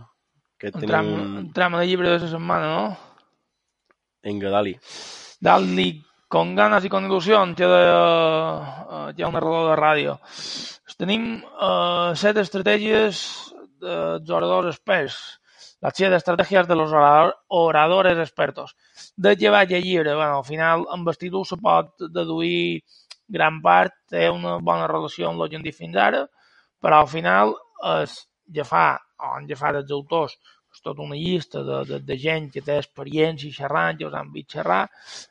que 0.59 0.73
tenim... 0.73 0.89
Entram, 0.89 1.13
un... 1.13 1.39
Entram 1.45 1.79
al 1.79 1.87
llibre 1.89 2.11
de 2.11 2.19
la 2.19 2.31
setmana, 2.33 2.73
no? 2.75 3.95
Vinga, 4.27 4.51
dali. 4.51 4.75
Dali, 5.41 5.89
con 6.29 6.55
ganas 6.57 6.85
y 6.85 6.89
con 6.89 7.07
ilusión, 7.07 7.55
que 7.55 7.67
deia 7.67 8.01
uh, 8.03 9.11
hi 9.15 9.23
ha 9.23 9.29
un 9.29 9.37
narrador 9.37 9.71
de 9.71 9.81
ràdio. 9.81 10.19
Tenim 10.97 11.27
uh, 11.45 12.15
set 12.17 12.39
estratègies 12.41 13.19
dels 13.81 14.31
oradors 14.33 14.73
experts. 14.73 15.19
Las 15.85 15.93
siete 15.95 16.17
estrategias 16.17 16.67
de 16.67 16.75
los 16.75 16.91
oradores 17.49 18.19
expertos. 18.19 18.75
De 19.15 19.37
vaig 19.51 19.75
a 19.75 19.79
llibre? 19.79 20.15
Bueno, 20.15 20.39
al 20.39 20.45
final, 20.45 20.87
amb 20.91 21.09
el 21.09 21.19
títol 21.19 21.45
se 21.45 21.59
pot 21.61 21.93
deduir 22.01 22.81
gran 23.29 23.61
part, 23.61 23.93
té 24.09 24.31
una 24.31 24.57
bona 24.59 24.87
relació 24.89 25.29
amb 25.29 25.45
dit 25.63 25.77
fins 25.77 25.97
ara, 25.97 26.27
però 26.81 27.03
al 27.03 27.09
final 27.09 27.55
és 28.01 28.17
agafar, 28.53 29.01
o 29.23 29.33
agafar 29.39 29.75
els 29.81 29.93
autors, 29.99 30.37
és 30.77 30.83
tota 30.85 31.03
una 31.03 31.17
llista 31.17 31.63
de, 31.65 31.81
de, 31.89 32.01
de 32.09 32.17
gent 32.21 32.51
que 32.53 32.63
té 32.65 32.77
experiència 32.83 33.55
xerrant, 33.59 33.97
que 33.99 34.09
us 34.09 34.17
han 34.19 34.33
vist 34.35 34.53
xerrar, 34.59 34.83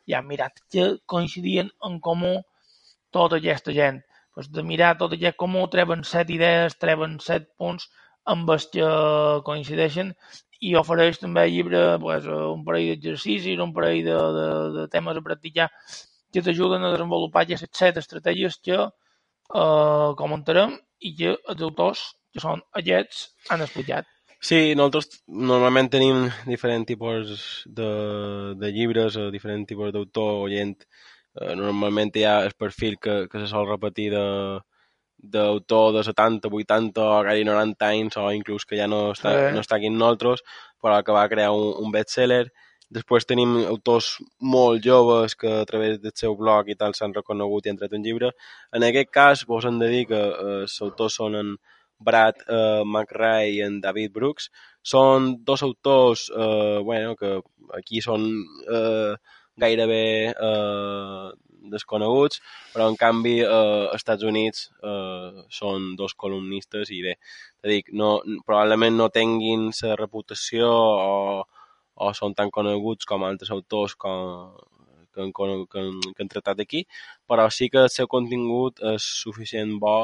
i 0.09 0.17
han 0.17 0.27
mirat 0.29 0.63
que 0.73 0.87
coincidien 1.13 1.69
en 1.89 1.99
comú 2.07 2.33
tota 3.17 3.39
aquesta 3.41 3.75
gent. 3.75 4.01
Pues, 4.35 4.49
de 4.51 4.63
mirar 4.67 4.95
tot 4.99 5.13
aquest 5.15 5.37
comú, 5.39 5.67
treuen 5.71 6.01
set 6.03 6.33
idees, 6.33 6.75
treuen 6.81 7.19
set 7.23 7.45
punts 7.61 7.87
amb 8.33 8.49
els 8.55 8.65
que 8.73 8.89
coincideixen 9.47 10.11
i 10.65 10.73
ofereix 10.79 11.21
també 11.21 11.45
al 11.45 11.53
llibre 11.53 11.83
pues, 12.01 12.27
un 12.27 12.65
parell 12.67 12.89
d'exercicis, 12.89 13.61
un 13.61 13.71
parell 13.75 14.01
de, 14.07 14.17
de, 14.37 14.49
de 14.75 14.85
temes 14.91 15.19
a 15.19 15.23
practicar 15.29 15.69
que 16.33 16.43
t'ajuden 16.43 16.83
a 16.83 16.91
desenvolupar 16.95 17.45
aquestes 17.45 17.71
set 17.79 17.99
estratègies 18.01 18.57
que 18.65 18.77
eh, 18.81 20.09
comentarem 20.21 20.75
i 20.99 21.13
que 21.19 21.35
els 21.35 21.63
autors, 21.69 22.03
que 22.35 22.43
són 22.43 22.61
aquests, 22.83 23.31
han 23.49 23.63
explicat. 23.65 24.11
Sí, 24.45 24.75
nosaltres 24.77 25.23
normalment 25.25 25.87
tenim 25.89 26.27
diferents 26.45 26.85
tipus 26.85 27.41
de, 27.65 27.89
de 28.59 28.71
llibres 28.75 29.15
o 29.17 29.31
diferents 29.33 29.71
tipus 29.71 29.95
d'autor 29.95 30.43
o 30.43 30.49
gent 30.51 30.75
Eh, 31.35 31.55
normalment 31.59 32.15
hi 32.15 32.23
ha 32.23 32.37
el 32.47 32.53
perfil 32.55 32.95
que, 33.05 33.15
que 33.31 33.41
se 33.41 33.47
sol 33.51 33.67
repetir 33.67 34.11
de 34.13 34.25
d'autor 35.33 35.93
de 35.95 36.03
70, 36.05 36.51
80 36.59 37.01
o 37.01 37.23
gairebé 37.25 37.47
90 37.49 37.87
anys 37.87 38.17
o 38.21 38.27
inclús 38.35 38.65
que 38.69 38.77
ja 38.79 38.85
no 38.87 38.99
està, 39.15 39.31
sí. 39.33 39.55
no 39.55 39.63
està 39.63 39.79
aquí 39.79 39.89
amb 39.89 39.97
nosaltres 39.99 40.43
però 40.83 40.99
que 41.03 41.15
va 41.15 41.25
crear 41.31 41.49
un, 41.55 41.71
un 41.81 41.91
bestseller 41.91 42.43
després 42.97 43.27
tenim 43.27 43.55
autors 43.63 44.11
molt 44.55 44.83
joves 44.85 45.35
que 45.39 45.51
a 45.61 45.65
través 45.71 45.97
del 46.03 46.13
seu 46.21 46.35
blog 46.39 46.69
i 46.69 46.77
tal 46.79 46.93
s'han 46.93 47.15
reconegut 47.15 47.65
i 47.65 47.73
han 47.73 47.79
tret 47.81 47.95
un 47.97 48.05
llibre 48.05 48.31
en 48.79 48.85
aquest 48.87 49.11
cas 49.17 49.45
vos 49.49 49.65
hem 49.65 49.79
de 49.81 49.89
dir 49.95 50.03
que 50.11 50.21
eh, 50.21 50.59
els 50.61 50.77
autors 50.87 51.17
són 51.23 51.39
en 51.41 51.55
Brad 51.99 52.41
eh, 52.47 52.83
McRae 52.83 53.53
i 53.55 53.61
en 53.65 53.79
David 53.83 54.13
Brooks 54.15 54.49
són 54.85 55.33
dos 55.45 55.63
autors 55.63 56.29
eh, 56.29 56.79
bueno, 56.83 57.15
que 57.15 57.39
aquí 57.77 58.01
són 58.03 58.27
eh, 58.69 59.15
gairebé 59.57 60.05
eh, 60.29 61.29
desconeguts, 61.71 62.41
però 62.73 62.89
en 62.91 62.97
canvi 62.99 63.39
eh, 63.41 63.49
als 63.49 64.03
Estats 64.03 64.23
Units 64.27 64.67
eh, 64.83 65.45
són 65.49 65.95
dos 65.99 66.13
columnistes 66.13 66.91
i 66.93 67.01
bé, 67.05 67.15
te 67.61 67.71
dic, 67.71 67.91
no, 67.93 68.19
probablement 68.45 68.97
no 68.99 69.09
tinguin 69.09 69.71
la 69.81 69.95
reputació 69.97 70.69
o, 70.69 71.41
o 71.95 72.13
són 72.13 72.35
tan 72.37 72.51
coneguts 72.53 73.07
com 73.09 73.25
altres 73.25 73.51
autors 73.55 73.95
com, 73.95 74.53
que, 75.15 75.31
que, 75.31 75.87
que 76.13 76.21
han 76.21 76.31
tractat 76.31 76.61
aquí, 76.61 76.85
però 77.27 77.47
sí 77.49 77.69
que 77.71 77.85
el 77.87 77.91
seu 77.93 78.09
contingut 78.11 78.83
és 78.93 79.09
suficient 79.23 79.77
bo 79.81 79.97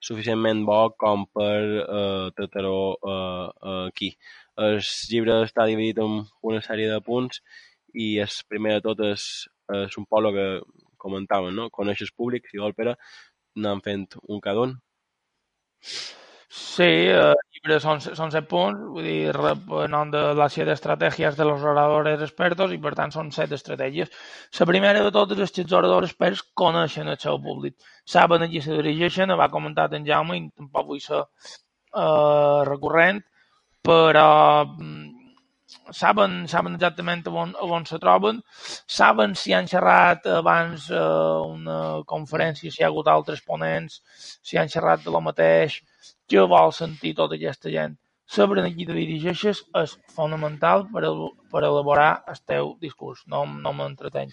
suficientment 0.00 0.64
bo 0.68 0.80
com 1.00 1.26
per 1.34 1.60
eh, 1.82 2.26
tractar-ho 2.36 2.80
eh, 2.96 3.86
aquí. 3.86 4.10
El 4.56 4.80
llibre 5.10 5.42
està 5.44 5.66
dividit 5.68 6.00
en 6.00 6.22
una 6.42 6.62
sèrie 6.64 6.88
de 6.90 7.00
punts 7.04 7.42
i 7.94 8.16
el 8.24 8.36
primer 8.48 8.76
de 8.76 8.84
tot 8.88 9.02
és, 9.04 9.24
és 9.76 9.96
un 10.00 10.06
polo 10.08 10.32
que 10.36 10.46
comentàvem, 11.00 11.54
no? 11.54 11.68
Coneixes 11.70 12.12
públic, 12.12 12.48
si 12.50 12.60
vol, 12.62 12.74
Pere, 12.76 12.96
anem 13.56 13.82
fent 13.84 14.06
un 14.28 14.40
cada 14.44 14.64
un. 14.66 14.76
Sí, 16.56 16.88
eh, 17.12 17.34
llibre 17.66 17.80
són, 17.82 18.00
són 18.00 18.30
set 18.30 18.46
punts, 18.48 18.78
vull 18.94 19.06
dir, 19.06 19.34
en 19.34 19.90
nom 19.90 20.10
de 20.12 20.20
les 20.38 20.54
set 20.54 20.68
estratègies 20.70 21.36
de 21.36 21.46
los 21.48 21.64
oradores 21.66 22.22
expertos 22.22 22.72
i 22.72 22.78
per 22.78 22.94
tant 22.94 23.12
són 23.14 23.32
set 23.34 23.52
estratègies. 23.52 24.12
La 24.60 24.68
primera 24.70 25.02
de 25.02 25.10
totes 25.10 25.42
és 25.42 25.52
que 25.52 25.64
els 25.64 25.74
oradors 25.74 26.12
experts 26.12 26.44
coneixen 26.54 27.10
el 27.10 27.18
seu 27.18 27.40
públic, 27.42 27.74
saben 28.06 28.46
a 28.46 28.50
qui 28.52 28.62
se 28.62 28.78
dirigeixen, 28.78 29.34
va 29.34 29.50
comentat 29.50 29.96
en 29.98 30.06
Jaume 30.06 30.38
i 30.38 30.46
tampoc 30.54 30.92
vull 30.92 31.02
ser 31.02 31.24
eh, 31.24 32.62
recurrent, 32.70 33.22
però 33.82 34.28
mm, 34.66 35.26
saben, 35.90 36.38
saben 36.46 36.78
exactament 36.78 37.26
on, 37.34 37.56
on 37.66 37.86
se 37.86 37.98
troben, 38.02 38.40
saben 38.86 39.34
si 39.34 39.54
han 39.58 39.66
xerrat 39.66 40.30
abans 40.38 40.86
eh, 40.90 41.02
una 41.50 41.82
conferència, 42.06 42.70
si 42.70 42.82
hi 42.82 42.86
ha 42.86 42.92
hagut 42.92 43.10
altres 43.10 43.42
ponents, 43.42 44.00
si 44.42 44.58
han 44.58 44.70
xerrat 44.70 45.02
de 45.02 45.14
lo 45.14 45.24
mateix, 45.24 45.82
què 46.30 46.42
vol 46.50 46.72
sentir 46.74 47.14
tota 47.18 47.38
aquesta 47.38 47.72
gent. 47.72 47.96
Saber 48.26 48.58
a 48.64 48.70
qui 48.74 48.86
te 48.86 48.94
dirigeixes 48.94 49.60
és 49.80 49.92
fonamental 50.14 50.88
per, 50.90 51.04
el, 51.06 51.20
elaborar 51.60 52.24
el 52.26 52.40
teu 52.50 52.72
discurs, 52.82 53.22
no, 53.30 53.44
no 53.46 53.72
m'entreteny. 53.72 54.32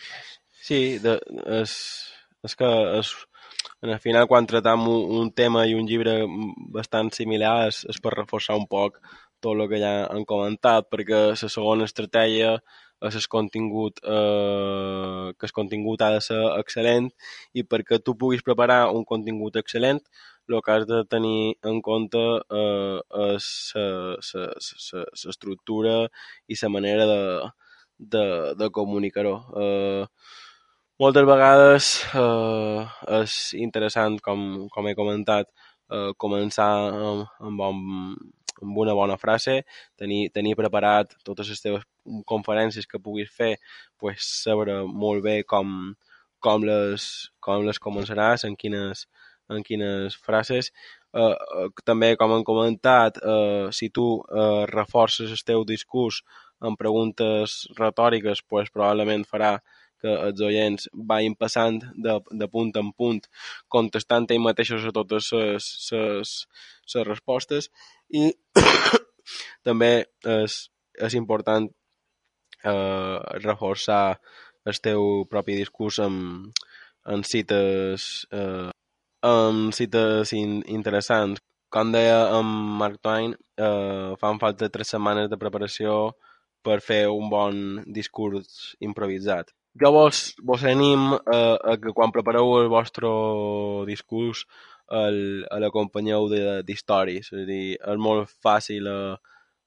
Sí, 0.63 0.97
de, 1.03 1.19
és, 1.59 1.75
és 2.41 2.57
que 2.57 2.69
és, 2.97 3.11
al 3.83 3.99
final 4.01 4.25
quan 4.31 4.49
tratam 4.49 4.87
un, 4.89 5.03
un 5.19 5.29
tema 5.35 5.67
i 5.69 5.75
un 5.77 5.85
llibre 5.85 6.23
bastant 6.73 7.11
similar 7.13 7.67
és, 7.67 7.83
és 7.93 8.01
per 8.01 8.15
reforçar 8.15 8.57
un 8.57 8.65
poc 8.71 8.97
tot 9.43 9.59
el 9.59 9.67
que 9.69 9.81
ja 9.81 9.93
han 10.07 10.25
comentat, 10.25 10.87
perquè 10.89 11.19
la 11.33 11.37
segona 11.37 11.85
estratègia 11.89 12.55
és 13.03 13.17
el 13.19 13.25
contingut, 13.27 13.99
eh, 14.03 15.33
que 15.37 15.49
el 15.49 15.55
contingut 15.55 16.01
ha 16.01 16.13
de 16.15 16.21
ser 16.23 16.39
excel·lent 16.55 17.09
i 17.53 17.65
perquè 17.67 17.99
tu 17.99 18.15
puguis 18.19 18.45
preparar 18.47 18.85
un 18.95 19.03
contingut 19.09 19.59
excel·lent 19.59 19.99
el 20.49 20.61
que 20.61 20.71
has 20.71 20.85
de 20.87 21.03
tenir 21.09 21.55
en 21.63 21.81
compte 21.81 22.21
eh, 22.59 22.99
és 23.33 23.47
l'estructura 25.25 25.97
i 26.47 26.57
la 26.61 26.69
manera 26.69 27.05
de, 27.09 27.21
de, 27.97 28.25
de 28.59 28.69
comunicar-ho. 28.69 29.35
Eh, 29.63 30.05
moltes 30.99 31.25
vegades 31.25 31.89
eh, 32.15 32.81
és 33.21 33.39
interessant, 33.59 34.19
com, 34.21 34.67
com 34.73 34.87
he 34.87 34.95
comentat, 34.95 35.49
eh, 35.91 36.11
començar 36.19 36.69
amb, 37.09 37.61
amb, 37.69 38.15
amb 38.61 38.77
una 38.85 38.93
bona 38.93 39.17
frase, 39.17 39.61
tenir, 39.99 40.29
tenir 40.35 40.55
preparat 40.59 41.15
totes 41.25 41.49
les 41.49 41.61
teves 41.63 41.85
conferències 42.29 42.87
que 42.87 43.01
puguis 43.01 43.31
fer, 43.31 43.55
pues, 43.99 44.23
saber 44.43 44.83
molt 44.87 45.23
bé 45.23 45.41
com, 45.43 45.93
com, 46.43 46.65
les, 46.67 47.09
com 47.39 47.65
les 47.67 47.79
començaràs, 47.79 48.45
en 48.47 48.55
quines, 48.59 49.07
en 49.49 49.63
quines 49.67 50.15
frases. 50.15 50.71
Eh, 51.13 51.21
eh, 51.23 51.67
també, 51.85 52.13
com 52.19 52.33
han 52.35 52.45
comentat, 52.47 53.19
eh, 53.19 53.67
si 53.71 53.89
tu 53.89 54.07
eh, 54.23 54.65
reforces 54.71 55.31
el 55.31 55.45
teu 55.45 55.65
discurs 55.67 56.23
amb 56.63 56.79
preguntes 56.79 57.63
retòriques, 57.77 58.43
pues, 58.47 58.71
probablement 58.71 59.25
farà 59.27 59.57
que 60.03 60.11
els 60.27 60.41
oients 60.43 60.89
vagin 61.09 61.35
passant 61.39 61.79
de, 62.05 62.17
de 62.41 62.47
punt 62.51 62.73
en 62.79 62.91
punt 62.91 63.21
contestant 63.75 64.27
ells 64.27 64.43
mateixos 64.43 64.87
a 64.89 64.91
totes 64.95 65.29
les, 65.37 66.33
respostes 67.07 67.69
i 68.11 68.27
també 69.67 69.93
és, 70.35 70.57
és 71.07 71.15
important 71.19 71.69
eh, 72.67 73.17
reforçar 73.47 74.19
el 74.67 74.79
teu 74.83 75.07
propi 75.31 75.55
discurs 75.61 75.99
amb, 76.03 76.51
amb 77.15 77.27
cites 77.27 78.09
eh, 78.31 78.69
amb 79.23 79.73
cites 79.75 80.33
in, 80.35 80.61
interessants. 80.67 81.41
Com 81.73 81.91
deia 81.95 82.27
en 82.37 82.45
Mark 82.79 82.99
Twain, 83.01 83.33
eh, 83.57 84.13
fan 84.21 84.39
falta 84.41 84.69
tres 84.69 84.91
setmanes 84.93 85.29
de 85.31 85.39
preparació 85.41 86.13
per 86.63 86.79
fer 86.81 87.07
un 87.09 87.29
bon 87.31 87.55
discurs 87.95 88.75
improvisat. 88.79 89.49
Jo 89.81 89.89
vos, 89.95 90.35
vos 90.45 90.63
anim 90.69 91.15
eh, 91.15 91.57
a 91.57 91.77
que 91.81 91.95
quan 91.97 92.13
prepareu 92.13 92.59
el 92.59 92.69
vostre 92.69 93.09
discurs 93.89 94.43
el, 94.93 95.17
l'acompanyeu 95.63 96.29
d'històries. 96.67 97.31
És 97.31 97.41
a 97.41 97.47
dir, 97.47 97.65
és 97.79 97.97
molt 98.07 98.29
fàcil 98.45 98.87
eh, 98.91 99.15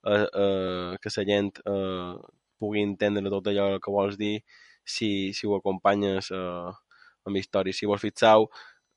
eh, 0.07 0.23
eh, 0.23 0.95
que 1.01 1.11
la 1.17 1.27
gent 1.27 1.51
eh, 1.65 2.15
pugui 2.57 2.85
entendre 2.85 3.29
tot 3.33 3.51
allò 3.51 3.67
que 3.83 3.93
vols 3.93 4.17
dir 4.17 4.37
si, 4.85 5.33
si 5.33 5.47
ho 5.47 5.57
acompanyes 5.57 6.31
eh, 6.31 6.71
amb 7.27 7.41
històries. 7.41 7.77
Si 7.77 7.89
vos 7.89 8.01
fixeu, 8.01 8.47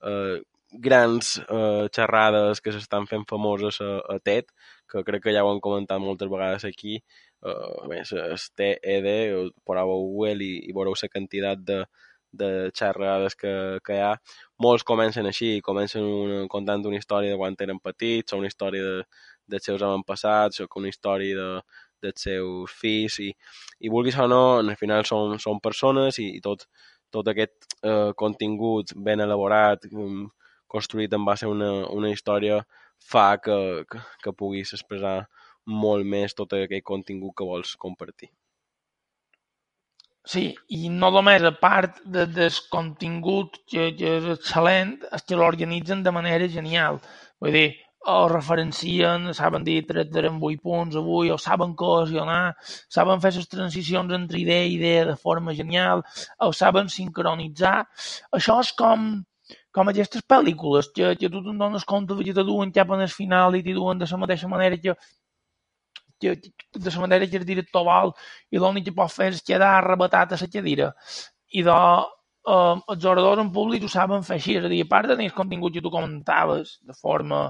eh, 0.07 0.39
grans 0.73 1.39
eh, 1.49 1.89
xerrades 1.95 2.61
que 2.61 2.73
s'estan 2.75 3.07
fent 3.11 3.25
famoses 3.29 3.81
a, 3.83 3.99
a 4.15 4.19
TED, 4.23 4.51
que 4.91 5.03
crec 5.07 5.25
que 5.25 5.35
ja 5.35 5.45
ho 5.45 5.51
han 5.53 5.63
comentat 5.65 6.03
moltes 6.03 6.31
vegades 6.31 6.67
aquí, 6.69 6.99
eh, 6.99 7.89
bé, 7.91 8.03
és 8.05 8.47
TED, 8.55 9.11
poseu 9.67 9.91
Google 9.91 10.47
i, 10.47 10.53
i 10.69 10.77
veureu 10.77 10.95
la 10.95 11.11
quantitat 11.15 11.65
de, 11.67 11.81
de 12.33 12.71
xerrades 12.77 13.35
que, 13.35 13.53
que 13.85 13.99
hi 13.99 14.03
ha. 14.05 14.15
Molts 14.63 14.87
comencen 14.87 15.27
així, 15.27 15.59
comencen 15.67 16.05
una, 16.07 16.47
contant 16.49 16.87
una 16.87 16.99
història 17.01 17.35
de 17.35 17.39
quan 17.41 17.59
eren 17.59 17.81
petits, 17.83 18.33
o 18.33 18.39
una 18.39 18.51
història 18.51 18.83
de, 18.87 19.05
dels 19.51 19.67
seus 19.67 19.83
avantpassats, 19.83 20.61
o 20.63 20.69
una 20.79 20.91
història 20.93 21.37
de, 21.37 21.49
dels 22.03 22.27
seus 22.29 22.75
fills, 22.81 23.19
i, 23.27 23.31
i 23.81 23.91
vulguis 23.93 24.19
o 24.19 24.29
no, 24.31 24.43
al 24.63 24.77
final 24.81 25.05
són, 25.09 25.39
són 25.43 25.61
persones 25.61 26.19
i, 26.23 26.31
i 26.39 26.41
tot, 26.45 26.67
tot 27.11 27.29
aquest 27.29 27.75
eh, 27.83 28.13
contingut 28.17 28.95
ben 28.97 29.21
elaborat, 29.27 29.89
mm, 29.91 30.29
construït 30.73 31.15
en 31.17 31.25
base 31.27 31.47
a 31.47 31.53
una, 31.53 31.71
una 31.91 32.11
història 32.15 32.61
fa 33.13 33.29
que, 33.45 33.57
que, 33.91 34.03
que 34.23 34.37
puguis 34.37 34.75
expressar 34.77 35.17
molt 35.85 36.07
més 36.07 36.37
tot 36.37 36.53
aquell 36.57 36.87
contingut 36.93 37.37
que 37.37 37.49
vols 37.49 37.75
compartir. 37.81 38.31
Sí, 40.31 40.43
i 40.77 40.89
no 40.93 41.09
només, 41.15 41.43
a 41.49 41.53
part 41.57 42.03
de, 42.05 42.27
del 42.29 42.57
contingut 42.73 43.63
que, 43.71 43.91
que 43.97 44.17
és 44.19 44.27
excel·lent, 44.35 44.99
és 45.17 45.25
que 45.27 45.39
l'organitzen 45.39 46.03
de 46.05 46.13
manera 46.13 46.49
genial. 46.53 47.01
Vull 47.41 47.57
dir, 47.57 47.69
o 48.13 48.29
referencien, 48.33 49.31
saben 49.37 49.65
dir 49.65 49.79
3 49.89 50.11
d'eren 50.13 50.37
8 50.41 50.63
punts 50.65 50.97
avui, 50.97 51.31
o 51.33 51.39
saben 51.41 51.75
cohesionar, 51.77 52.55
saben 52.89 53.21
fer 53.25 53.33
les 53.37 53.49
transicions 53.49 54.13
entre 54.17 54.41
idea 54.41 54.69
i 54.69 54.77
idea 54.77 55.09
de 55.09 55.17
forma 55.17 55.57
genial, 55.57 56.05
o 56.41 56.53
saben 56.53 56.89
sincronitzar. 56.93 57.79
Això 58.37 58.61
és 58.65 58.73
com 58.77 59.11
com 59.73 59.89
aquestes 59.91 60.23
pel·lícules 60.27 60.91
que, 60.95 61.15
que 61.21 61.31
tu 61.31 61.43
te'n 61.45 61.59
dones 61.59 61.87
compte 61.89 62.17
que 62.19 62.35
te 62.37 62.45
duen 62.47 62.73
cap 62.75 62.91
el 62.97 63.09
final 63.09 63.57
i 63.57 63.63
t'hi 63.63 63.75
duen 63.77 63.99
de 63.99 64.09
la 64.11 64.21
mateixa 64.25 64.49
manera 64.49 64.79
que, 64.79 64.95
que, 66.21 66.37
de 66.75 66.91
la 66.91 67.01
manera 67.01 67.27
que 67.27 67.39
el 67.39 67.47
director 67.49 67.85
vol 67.85 68.15
i 68.51 68.59
l'únic 68.59 68.89
que 68.89 68.97
pot 68.97 69.13
fer 69.13 69.31
és 69.35 69.45
quedar 69.47 69.77
arrebatat 69.79 70.35
a 70.35 70.41
la 70.41 70.51
cadira. 70.55 70.91
I 71.53 71.63
de, 71.67 71.77
eh, 72.55 72.77
els 72.95 73.07
oradors 73.13 73.45
en 73.45 73.53
públic 73.53 73.85
ho 73.85 73.93
saben 73.93 74.27
fer 74.27 74.37
així, 74.39 74.57
és 74.59 74.67
a 74.67 74.73
dir, 74.73 74.83
a 74.85 74.91
part 74.91 75.09
de 75.09 75.17
tenir 75.17 75.33
contingut 75.37 75.75
que 75.75 75.85
tu 75.85 75.93
comentaves 75.93 76.79
de 76.87 76.97
forma, 76.97 77.47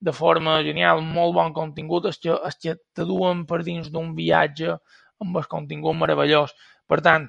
de 0.00 0.12
forma 0.12 0.58
genial, 0.66 1.00
molt 1.00 1.34
bon 1.38 1.54
contingut, 1.56 2.10
és 2.10 2.20
que, 2.20 2.36
és 2.50 2.60
que 2.60 2.76
te 2.94 3.08
duen 3.08 3.44
per 3.46 3.62
dins 3.64 3.90
d'un 3.90 4.12
viatge 4.18 4.76
amb 5.24 5.40
el 5.40 5.48
contingut 5.48 5.96
meravellós. 5.96 6.54
Per 6.90 7.00
tant, 7.00 7.28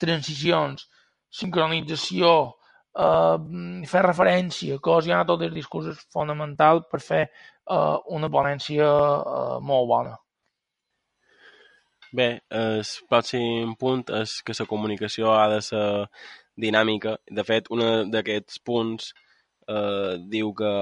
transicions, 0.00 0.86
sincronització, 1.40 2.32
fer 2.94 4.02
referència, 4.02 4.78
cohesionar 4.82 5.26
tot 5.26 5.42
el 5.46 5.54
discurs 5.54 5.92
és 5.92 6.02
fonamental 6.12 6.84
per 6.90 7.00
fer 7.00 7.22
eh, 7.28 7.96
una 8.16 8.28
ponència 8.28 8.88
eh, 8.88 9.58
molt 9.62 9.88
bona. 9.88 10.16
Bé, 12.12 12.40
el 12.50 12.82
pròxim 13.08 13.76
punt 13.78 14.02
és 14.18 14.40
que 14.42 14.54
la 14.58 14.66
comunicació 14.66 15.30
ha 15.30 15.46
de 15.52 15.60
ser 15.62 15.86
dinàmica. 16.58 17.16
De 17.30 17.44
fet, 17.46 17.70
un 17.70 18.10
d'aquests 18.10 18.58
punts 18.66 19.12
eh, 19.68 20.16
diu 20.32 20.50
que, 20.58 20.72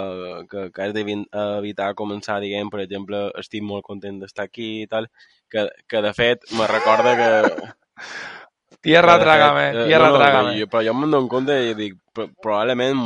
que, 0.50 0.70
que 0.72 0.86
has 0.86 0.94
d'evitar 0.96 1.92
començar 1.98 2.40
dient, 2.40 2.70
per 2.72 2.80
exemple, 2.86 3.26
estic 3.42 3.62
molt 3.62 3.84
content 3.84 4.22
d'estar 4.22 4.48
aquí 4.48 4.70
i 4.82 4.88
tal, 4.88 5.10
que, 5.52 5.68
que 5.88 6.02
de 6.04 6.14
fet 6.16 6.48
me 6.56 6.66
recorda 6.72 7.14
que 7.20 7.30
Tierra 8.80 9.18
trágame, 9.18 9.64
eh, 9.70 9.86
tierra 9.86 10.06
no, 10.08 10.12
no, 10.12 10.18
trágame. 10.18 10.54
Jo, 10.60 10.68
però 10.70 10.84
jo 10.86 10.94
me'n 10.94 11.10
dono 11.10 11.30
compte 11.30 11.56
i 11.66 11.74
dic, 11.78 11.96
probablement 12.14 13.00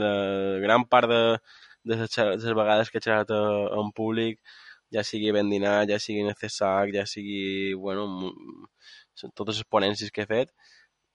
la 0.00 0.12
gran 0.64 0.84
part 0.90 1.08
de, 1.10 1.22
de 1.86 2.00
les, 2.00 2.18
les 2.18 2.56
vegades 2.58 2.90
que 2.90 2.98
he 2.98 3.04
xerrat 3.04 3.30
en 3.30 3.92
públic, 3.94 4.40
ja 4.92 5.04
sigui 5.06 5.32
ben 5.34 5.50
dinat, 5.50 5.86
ja 5.90 6.00
sigui 6.02 6.24
en 6.26 6.34
CSAC, 6.34 6.92
ja 6.96 7.06
sigui, 7.06 7.72
bueno, 7.78 8.08
totes 9.32 9.62
les 9.62 9.68
ponències 9.70 10.10
que 10.10 10.26
he 10.26 10.30
fet, 10.30 10.50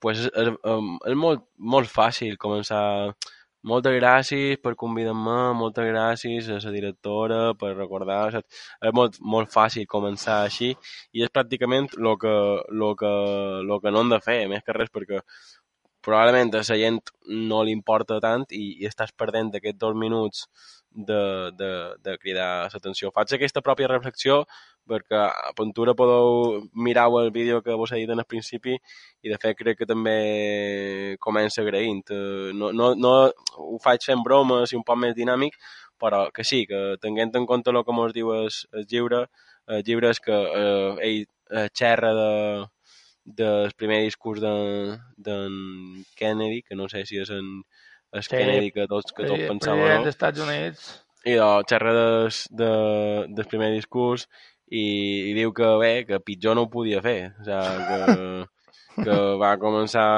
pues 0.00 0.24
és, 0.24 0.30
és, 0.32 0.50
és 1.10 1.18
molt, 1.18 1.44
molt 1.58 1.90
fàcil 1.90 2.38
començar 2.40 2.82
moltes 3.66 3.94
gràcies 3.98 4.60
per 4.62 4.74
convidar-me, 4.78 5.36
moltes 5.58 5.88
gràcies 5.90 6.48
a 6.48 6.58
la 6.64 6.72
directora 6.74 7.40
per 7.58 7.74
recordar? 7.74 8.20
És 8.38 8.94
molt, 8.94 9.18
molt 9.20 9.52
fàcil 9.52 9.86
començar 9.86 10.42
així 10.44 10.72
i 11.12 11.24
és 11.26 11.32
pràcticament 11.34 11.90
el 11.98 12.12
que, 12.22 12.34
lo 12.70 12.94
que, 12.96 13.12
lo 13.70 13.80
que 13.80 13.90
no 13.90 14.04
hem 14.04 14.14
de 14.14 14.20
fer, 14.24 14.40
més 14.48 14.62
que 14.64 14.76
res, 14.76 14.92
perquè 14.94 15.22
probablement 16.08 16.54
a 16.54 16.64
la 16.64 16.80
gent 16.80 17.12
no 17.52 17.60
li 17.64 17.74
importa 17.76 18.16
tant 18.24 18.46
i, 18.56 18.64
i 18.80 18.88
estàs 18.88 19.12
perdent 19.12 19.52
aquests 19.58 19.80
dos 19.84 19.96
minuts 20.04 20.46
de, 21.10 21.52
de, 21.58 21.70
de 22.04 22.16
cridar 22.22 22.68
l'atenció. 22.72 23.12
Faig 23.14 23.34
aquesta 23.36 23.62
pròpia 23.64 23.90
reflexió 23.92 24.42
perquè 24.88 25.18
a 25.20 25.52
Ventura 25.58 25.94
podeu 25.94 26.62
mirar 26.72 27.08
el 27.20 27.30
vídeo 27.30 27.60
que 27.62 27.76
vos 27.76 27.92
he 27.92 28.00
dit 28.00 28.10
en 28.10 28.22
el 28.22 28.28
principi 28.28 28.78
i 29.22 29.28
de 29.28 29.36
fet 29.42 29.58
crec 29.58 29.82
que 29.82 29.90
també 29.90 31.16
comença 31.20 31.60
agraint. 31.62 32.00
Eh, 32.10 32.54
no, 32.54 32.72
no, 32.72 32.94
no 32.96 33.12
ho 33.58 33.76
faig 33.84 34.08
fent 34.08 34.24
bromes 34.24 34.72
i 34.72 34.80
un 34.80 34.86
poc 34.88 34.96
més 35.04 35.14
dinàmic, 35.18 35.60
però 36.00 36.28
que 36.32 36.44
sí, 36.44 36.64
que 36.70 36.96
tenint 37.02 37.36
en 37.36 37.46
compte 37.46 37.74
el 37.74 37.82
que 37.84 37.98
mos 38.00 38.16
diu 38.16 38.32
el, 38.32 38.48
el 38.72 38.88
llibre, 38.88 39.26
el 39.68 39.84
llibre 39.84 40.14
és 40.14 40.24
que 40.24 40.40
eh, 40.62 40.90
ell 41.10 41.22
eh, 41.52 41.68
xerra 41.76 42.14
de, 42.16 42.32
del 43.36 43.72
primer 43.76 44.00
discurs 44.06 44.40
d'en 44.40 44.98
de, 45.16 45.36
Kennedy, 46.16 46.62
que 46.62 46.76
no 46.78 46.88
sé 46.88 47.04
si 47.06 47.20
és 47.20 47.30
en 47.34 47.48
el 48.12 48.22
sí, 48.24 48.30
Kennedy 48.32 48.70
que 48.72 48.86
tots, 48.88 49.12
que 49.12 49.26
tots 49.28 49.48
pensàvem, 49.50 49.84
no? 49.84 49.88
dels 49.96 50.14
Estats 50.14 50.44
Units. 50.44 50.86
I 51.26 51.34
de, 51.36 51.48
xerra 51.68 51.92
des, 51.96 52.44
de, 52.56 52.70
del 53.36 53.50
primer 53.50 53.72
discurs 53.74 54.28
i, 54.70 54.84
i 55.30 55.34
diu 55.36 55.52
que 55.56 55.74
bé, 55.82 55.92
que 56.08 56.22
pitjor 56.24 56.56
no 56.56 56.66
ho 56.66 56.72
podia 56.72 57.02
fer. 57.04 57.34
O 57.40 57.44
sigui, 57.44 57.84
que, 57.90 59.04
que 59.04 59.18
va 59.42 59.52
començar... 59.60 60.08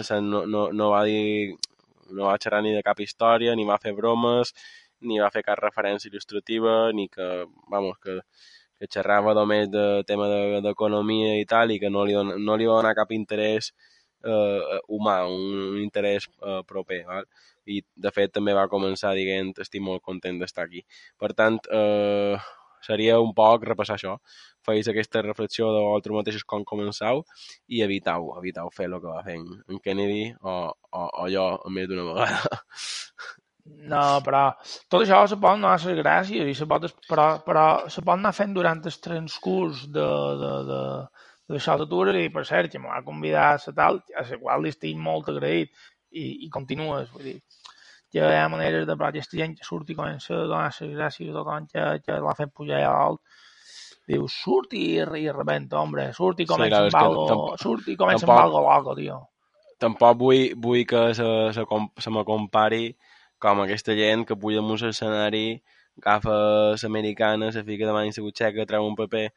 O 0.00 0.02
sigui, 0.06 0.26
no, 0.32 0.44
no, 0.50 0.66
no 0.72 0.90
va 0.94 1.04
dir... 1.06 1.54
No 2.16 2.28
va 2.28 2.36
xerrar 2.38 2.60
ni 2.62 2.70
de 2.70 2.84
cap 2.86 3.00
història, 3.02 3.56
ni 3.58 3.64
va 3.66 3.80
fer 3.82 3.90
bromes, 3.94 4.52
ni 5.02 5.18
va 5.18 5.30
fer 5.34 5.42
cap 5.42 5.58
referència 5.58 6.06
il·lustrativa, 6.06 6.92
ni 6.94 7.08
que, 7.10 7.26
vamos, 7.72 7.96
que, 7.98 8.20
que 8.78 8.88
xerrava 8.92 9.34
només 9.36 9.68
de 9.72 9.84
tema 10.08 10.28
d'economia 10.64 11.34
de, 11.34 11.42
i 11.42 11.46
tal, 11.48 11.72
i 11.72 11.80
que 11.82 11.90
no 11.90 12.04
li, 12.04 12.16
no 12.16 12.56
li 12.56 12.68
va 12.68 12.80
donar 12.80 12.96
cap 12.98 13.12
interès 13.16 13.72
eh, 14.24 14.80
humà, 14.88 15.20
un, 15.30 15.54
un 15.72 15.80
interès 15.82 16.28
eh, 16.42 16.60
proper. 16.68 17.02
Val? 17.08 17.28
I, 17.66 17.80
de 18.06 18.12
fet, 18.14 18.32
també 18.34 18.54
va 18.54 18.68
començar 18.72 19.14
dient 19.18 19.54
estic 19.64 19.82
molt 19.82 20.04
content 20.06 20.38
d'estar 20.40 20.66
aquí. 20.66 20.84
Per 21.18 21.32
tant, 21.38 21.58
eh, 21.72 22.36
seria 22.86 23.18
un 23.22 23.32
poc 23.34 23.64
repassar 23.66 23.96
això. 23.96 24.16
Feis 24.66 24.88
aquesta 24.90 25.22
reflexió 25.22 25.70
de 25.74 25.80
vosaltres 25.82 26.18
mateixos 26.18 26.46
com 26.52 26.66
començau 26.66 27.24
i 27.68 27.82
evitau, 27.86 28.32
evitau 28.40 28.70
fer 28.74 28.88
el 28.90 29.00
que 29.00 29.10
va 29.10 29.24
fer 29.26 29.38
en 29.40 29.82
Kennedy 29.82 30.22
o, 30.42 30.56
o, 30.92 31.08
o 31.24 31.26
jo 31.32 31.48
més 31.74 31.90
d'una 31.90 32.06
vegada. 32.12 32.62
No, 33.86 34.02
però 34.26 34.42
tot 34.90 35.02
això 35.02 35.20
se 35.30 35.38
pot 35.38 35.54
anar 35.54 35.76
a 35.76 35.78
les 35.78 36.00
gràcies, 36.00 36.48
i 36.50 36.54
se 36.58 36.66
pot, 36.70 36.88
però, 37.10 37.26
però 37.46 37.66
se 37.92 38.02
pot 38.02 38.16
anar 38.16 38.34
fent 38.34 38.54
durant 38.56 38.82
el 38.82 38.96
transcurs 39.02 39.84
de, 39.94 40.06
de, 40.42 40.52
de, 40.70 40.80
d'això 41.52 41.76
d'atura 41.78 42.16
i 42.18 42.32
per 42.34 42.44
cert, 42.48 42.72
que 42.72 42.82
m'ha 42.82 43.02
convidat 43.06 43.68
a 43.70 43.76
tal, 43.76 44.02
a 44.18 44.26
la 44.26 44.40
qual 44.42 44.64
li 44.64 44.74
estic 44.74 44.98
molt 44.98 45.30
agraït 45.30 45.70
i, 46.10 46.46
i 46.46 46.50
continues, 46.50 47.12
vull 47.14 47.30
dir, 47.30 47.38
que 48.10 48.22
hi 48.22 48.38
ha 48.40 48.50
maneres 48.50 48.86
de 48.88 48.96
però 48.96 49.10
aquesta 49.12 49.38
gent 49.38 49.54
que 49.58 49.66
surt 49.66 49.90
i 49.90 49.98
comença 49.98 50.34
a 50.34 50.44
donar 50.50 50.68
les 50.70 50.94
gràcies 50.98 51.30
a 51.30 51.38
tothom 51.38 51.70
que, 51.70 51.86
que 52.04 52.20
l'ha 52.26 52.36
fet 52.38 52.54
pujar 52.54 52.82
a 52.82 52.92
alt, 53.06 53.22
diu, 54.10 54.26
surt 54.30 54.74
i, 54.78 54.86
i 54.98 55.26
rebenta, 55.30 55.78
hombre, 55.82 56.10
surt 56.16 56.42
i 56.42 56.46
comença 56.48 56.86
sí, 56.86 56.90
amb 56.90 57.02
algo, 57.02 57.56
surt 57.62 57.90
i 57.90 57.98
comença 57.98 58.26
tampoc, 58.26 58.38
amb 58.38 58.46
algo 58.46 58.62
loco, 58.66 58.98
tio. 58.98 59.20
Tampoc 59.82 60.18
vull, 60.22 60.54
vull 60.62 60.86
que 60.88 61.10
se, 61.14 61.26
se, 61.54 61.66
se 62.02 62.14
me 62.14 62.22
compari 62.24 62.88
com 63.38 63.62
aquesta 63.62 63.94
gent 63.98 64.24
que 64.26 64.36
puja 64.36 64.62
en 64.62 64.72
un 64.72 64.88
escenari, 64.88 65.62
agafa 66.00 66.76
l'americana, 66.82 67.52
se 67.52 67.64
fica 67.64 67.86
davant 67.86 68.10
de 68.10 68.20
la 68.20 68.24
butxaca, 68.24 68.66
treu 68.66 68.86
un 68.86 68.96
paper 68.96 69.30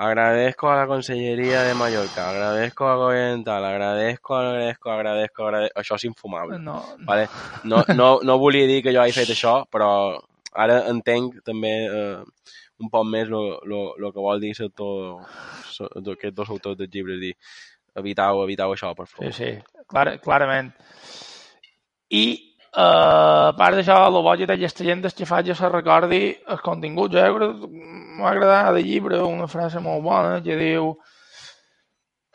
Agradezco 0.00 0.70
a 0.70 0.76
la 0.76 0.86
Conselleria 0.86 1.60
de 1.60 1.74
Mallorca, 1.74 2.30
agradezco 2.30 2.88
al 2.88 3.00
Oriental, 3.00 3.62
agradezco, 3.62 4.34
agradezco, 4.34 4.90
agradezco, 4.90 5.44
agradezco... 5.44 5.78
Això 5.78 5.98
és 6.00 6.06
infumable. 6.08 6.56
No, 6.56 6.78
vale? 7.04 7.26
no, 7.64 7.82
no, 7.92 8.06
no 8.24 8.38
volia 8.40 8.64
dir 8.64 8.78
que 8.80 8.94
jo 8.96 9.02
hagi 9.02 9.12
fet 9.12 9.34
això, 9.34 9.52
però 9.68 9.90
ara 10.56 10.78
entenc 10.88 11.42
també 11.44 11.74
eh, 11.84 12.48
un 12.80 12.88
poc 12.88 13.04
més 13.12 13.28
el 13.28 14.08
que 14.08 14.24
vol 14.24 14.40
dir 14.40 14.54
sector, 14.56 15.20
aquests 15.84 16.38
dos 16.38 16.48
autors 16.48 16.80
del 16.80 16.88
llibre, 16.88 17.20
dir, 17.20 17.34
evitau, 17.92 18.40
evitau 18.46 18.72
això, 18.72 18.94
per 18.96 19.04
favor. 19.04 19.28
Sí, 19.36 19.52
sí, 19.52 19.84
clar, 19.84 20.14
clarament. 20.24 20.72
I 22.08 22.24
a 22.72 23.52
part 23.58 23.74
d'això, 23.74 23.96
el 24.06 24.18
bo 24.22 24.34
que 24.38 24.46
té 24.46 24.54
aquesta 24.54 24.84
gent 24.86 25.02
és 25.08 25.16
que 25.16 25.26
fa 25.26 25.42
que 25.42 25.54
se 25.58 25.68
recordi 25.68 26.20
el 26.54 26.60
contingut. 26.62 27.12
Jo 27.12 27.48
m'ha 28.20 28.30
agradat 28.30 28.74
del 28.76 28.86
llibre 28.86 29.22
una 29.26 29.48
frase 29.50 29.80
molt 29.82 30.04
bona 30.04 30.40
que 30.44 30.56
diu 30.56 30.92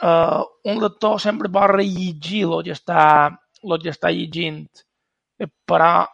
uh, 0.04 0.42
un 0.72 0.82
lector 0.82 1.20
sempre 1.24 1.52
pot 1.52 1.72
rellegir 1.72 2.44
el 2.50 2.64
que 2.68 2.76
està, 2.76 3.32
el 3.64 3.78
que 3.82 3.94
està 3.94 4.12
llegint, 4.12 4.66
però 5.66 6.06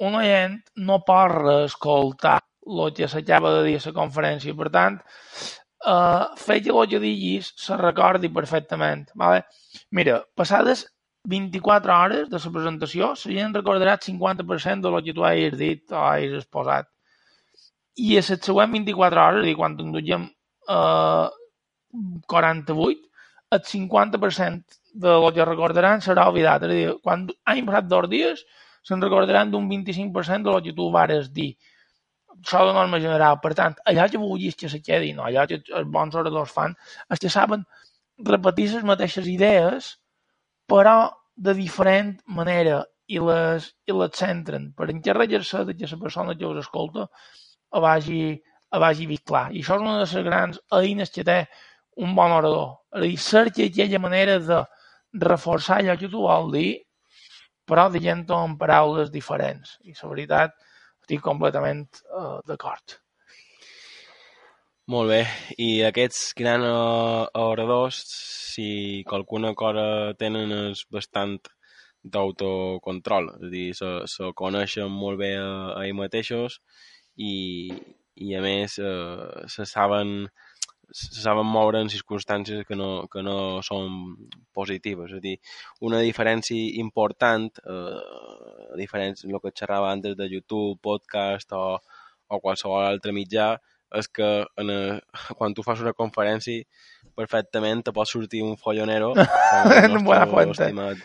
un 0.00 0.16
oient 0.16 0.56
no 0.76 1.02
pot 1.04 1.34
reescoltar 1.34 2.38
el 2.66 2.94
que 2.96 3.08
s'acaba 3.08 3.58
de 3.58 3.66
dir 3.66 3.76
a 3.76 3.82
la 3.90 3.96
conferència. 3.96 4.56
Per 4.56 4.70
tant, 4.72 4.96
uh, 5.84 6.32
fer 6.40 6.62
que 6.64 6.72
el 6.72 6.88
que 6.88 7.02
diguis 7.02 7.52
se 7.60 7.76
recordi 7.76 8.32
perfectament. 8.32 9.10
Vale? 9.14 9.44
Mira, 9.90 10.22
passades 10.34 10.86
24 11.28 11.92
hores 11.92 12.28
de 12.30 12.38
la 12.38 12.52
presentació, 12.52 13.12
recordarà 13.52 13.94
el 13.94 14.00
50% 14.00 14.80
de 14.80 14.90
lo 14.90 15.02
que 15.02 15.12
tu 15.12 15.24
hagis 15.24 15.56
dit 15.58 15.92
o 15.92 15.96
hagis 15.96 16.38
exposat. 16.40 16.88
I 17.96 18.16
a 18.16 18.22
les 18.22 18.40
següents 18.40 18.72
24 18.72 19.20
hores, 19.20 19.40
és 19.42 19.50
dir, 19.50 19.56
quan 19.56 19.76
en 19.78 19.92
duguem 19.92 20.28
eh, 20.68 21.28
48, 22.26 23.00
el 23.50 23.60
50% 23.60 24.80
de 24.94 25.08
lo 25.08 25.32
que 25.32 25.44
recordaran 25.44 26.00
serà 26.00 26.28
oblidat. 26.30 26.64
És 26.64 26.70
a 26.70 26.72
dir, 26.72 26.96
quan 27.02 27.28
hagin 27.44 27.66
passat 27.66 27.90
dos 27.90 28.08
dies, 28.08 28.44
se'n 28.82 29.02
recordaran 29.02 29.50
d'un 29.50 29.68
25% 29.68 30.48
de 30.48 30.54
lo 30.54 30.62
que 30.62 30.72
tu 30.72 30.90
vares 30.90 31.32
dir. 31.34 31.52
Això 32.40 32.64
de 32.64 32.72
norma 32.72 33.00
general. 33.02 33.36
Per 33.42 33.52
tant, 33.54 33.76
allò 33.84 34.08
que 34.08 34.18
vulguis 34.18 34.56
que 34.56 34.70
se 34.72 34.80
quedi, 34.80 35.12
no? 35.12 35.26
allò 35.28 35.44
que 35.46 35.60
els 35.60 35.88
bons 35.92 36.14
oradors 36.16 36.52
fan, 36.54 36.76
és 37.12 37.20
que 37.20 37.28
saben 37.28 37.66
repetir 38.24 38.70
les 38.72 38.86
mateixes 38.86 39.28
idees 39.28 39.98
però 40.70 41.10
de 41.34 41.54
diferent 41.58 42.14
manera 42.38 42.80
i 43.10 43.18
les, 43.18 43.70
centren 44.14 44.70
per 44.76 44.90
encarregar-se 44.92 45.64
que 45.72 45.88
la 45.90 45.98
persona 46.04 46.36
que 46.38 46.46
us 46.46 46.60
escolta 46.62 47.08
ho 47.70 47.80
vagi, 47.82 48.20
ho 48.70 48.78
vagi 48.82 49.06
vist 49.10 49.26
clar. 49.26 49.48
I 49.50 49.62
això 49.62 49.78
és 49.78 49.82
una 49.82 49.96
de 49.98 50.04
les 50.04 50.26
grans 50.28 50.60
eines 50.78 51.10
que 51.14 51.24
té 51.26 51.40
un 52.06 52.14
bon 52.14 52.36
orador. 52.36 52.70
És 52.94 53.00
a 53.00 53.04
dir, 53.04 53.16
cerca 53.24 53.66
aquella 53.66 54.02
manera 54.06 54.38
de 54.46 54.60
reforçar 55.26 55.80
allò 55.80 55.96
que 55.98 56.10
tu 56.12 56.22
vol 56.26 56.52
dir, 56.54 56.70
però 57.66 57.88
dient-ho 57.90 58.38
en 58.46 58.56
paraules 58.58 59.10
diferents. 59.14 59.76
I 59.86 59.94
la 59.98 60.10
veritat, 60.14 60.58
estic 61.02 61.22
completament 61.26 61.86
uh, 62.10 62.38
d'acord. 62.46 63.00
Molt 64.90 65.10
bé, 65.12 65.20
i 65.62 65.66
aquests 65.86 66.32
grans 66.38 66.66
uh, 66.66 67.26
oradors, 67.38 67.98
si 68.54 69.04
qualcuna 69.06 69.52
cosa 69.60 69.84
tenen 70.18 70.50
és 70.56 70.80
bastant 70.96 71.36
d'autocontrol, 72.14 73.28
és 73.36 73.44
a 73.46 73.50
dir, 73.52 73.68
se, 73.78 73.90
se 74.14 74.32
coneixen 74.40 74.90
molt 74.90 75.20
bé 75.20 75.30
a, 75.38 75.46
a 75.76 75.84
ells 75.84 75.98
mateixos 76.00 76.58
i, 77.28 77.36
i 78.26 78.34
a 78.34 78.42
més 78.42 78.80
eh, 78.82 79.46
se 79.54 79.68
saben 79.76 80.14
se 80.90 81.22
saben 81.22 81.46
moure 81.46 81.84
en 81.84 81.94
circumstàncies 81.94 82.66
que 82.66 82.74
no, 82.74 82.90
que 83.12 83.22
no 83.22 83.38
són 83.62 83.94
positives. 84.56 85.12
És 85.12 85.20
a 85.20 85.26
dir, 85.28 85.36
una 85.86 86.02
diferència 86.02 86.80
important, 86.82 87.50
eh, 87.62 88.78
diferència 88.80 89.30
el 89.30 89.38
que 89.44 89.54
xerrava 89.54 89.94
antes 89.94 90.18
de 90.18 90.32
YouTube, 90.34 90.80
podcast 90.82 91.54
o, 91.54 91.66
o 92.26 92.42
qualsevol 92.42 92.88
altre 92.88 93.14
mitjà, 93.14 93.52
és 93.98 94.08
que 94.08 94.28
en, 94.62 94.70
quan 95.38 95.56
tu 95.56 95.64
fas 95.66 95.82
una 95.84 95.94
conferència 95.96 96.62
perfectament 97.18 97.82
te 97.86 97.94
pot 97.96 98.08
sortir 98.08 98.44
un 98.46 98.56
follonero 98.60 99.14
no 99.16 100.02
nostre 100.04 100.52
estimat 100.52 101.02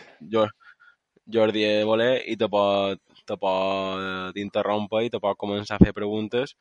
Jordi 1.26 1.64
Voler 1.84 2.20
i 2.30 2.36
te 2.38 2.46
pot, 2.46 3.00
te 3.26 3.36
pot 3.40 4.36
interrompre 4.38 5.02
i 5.06 5.10
te 5.10 5.18
pot 5.22 5.38
començar 5.38 5.78
a 5.78 5.82
fer 5.82 5.94
preguntes 5.96 6.54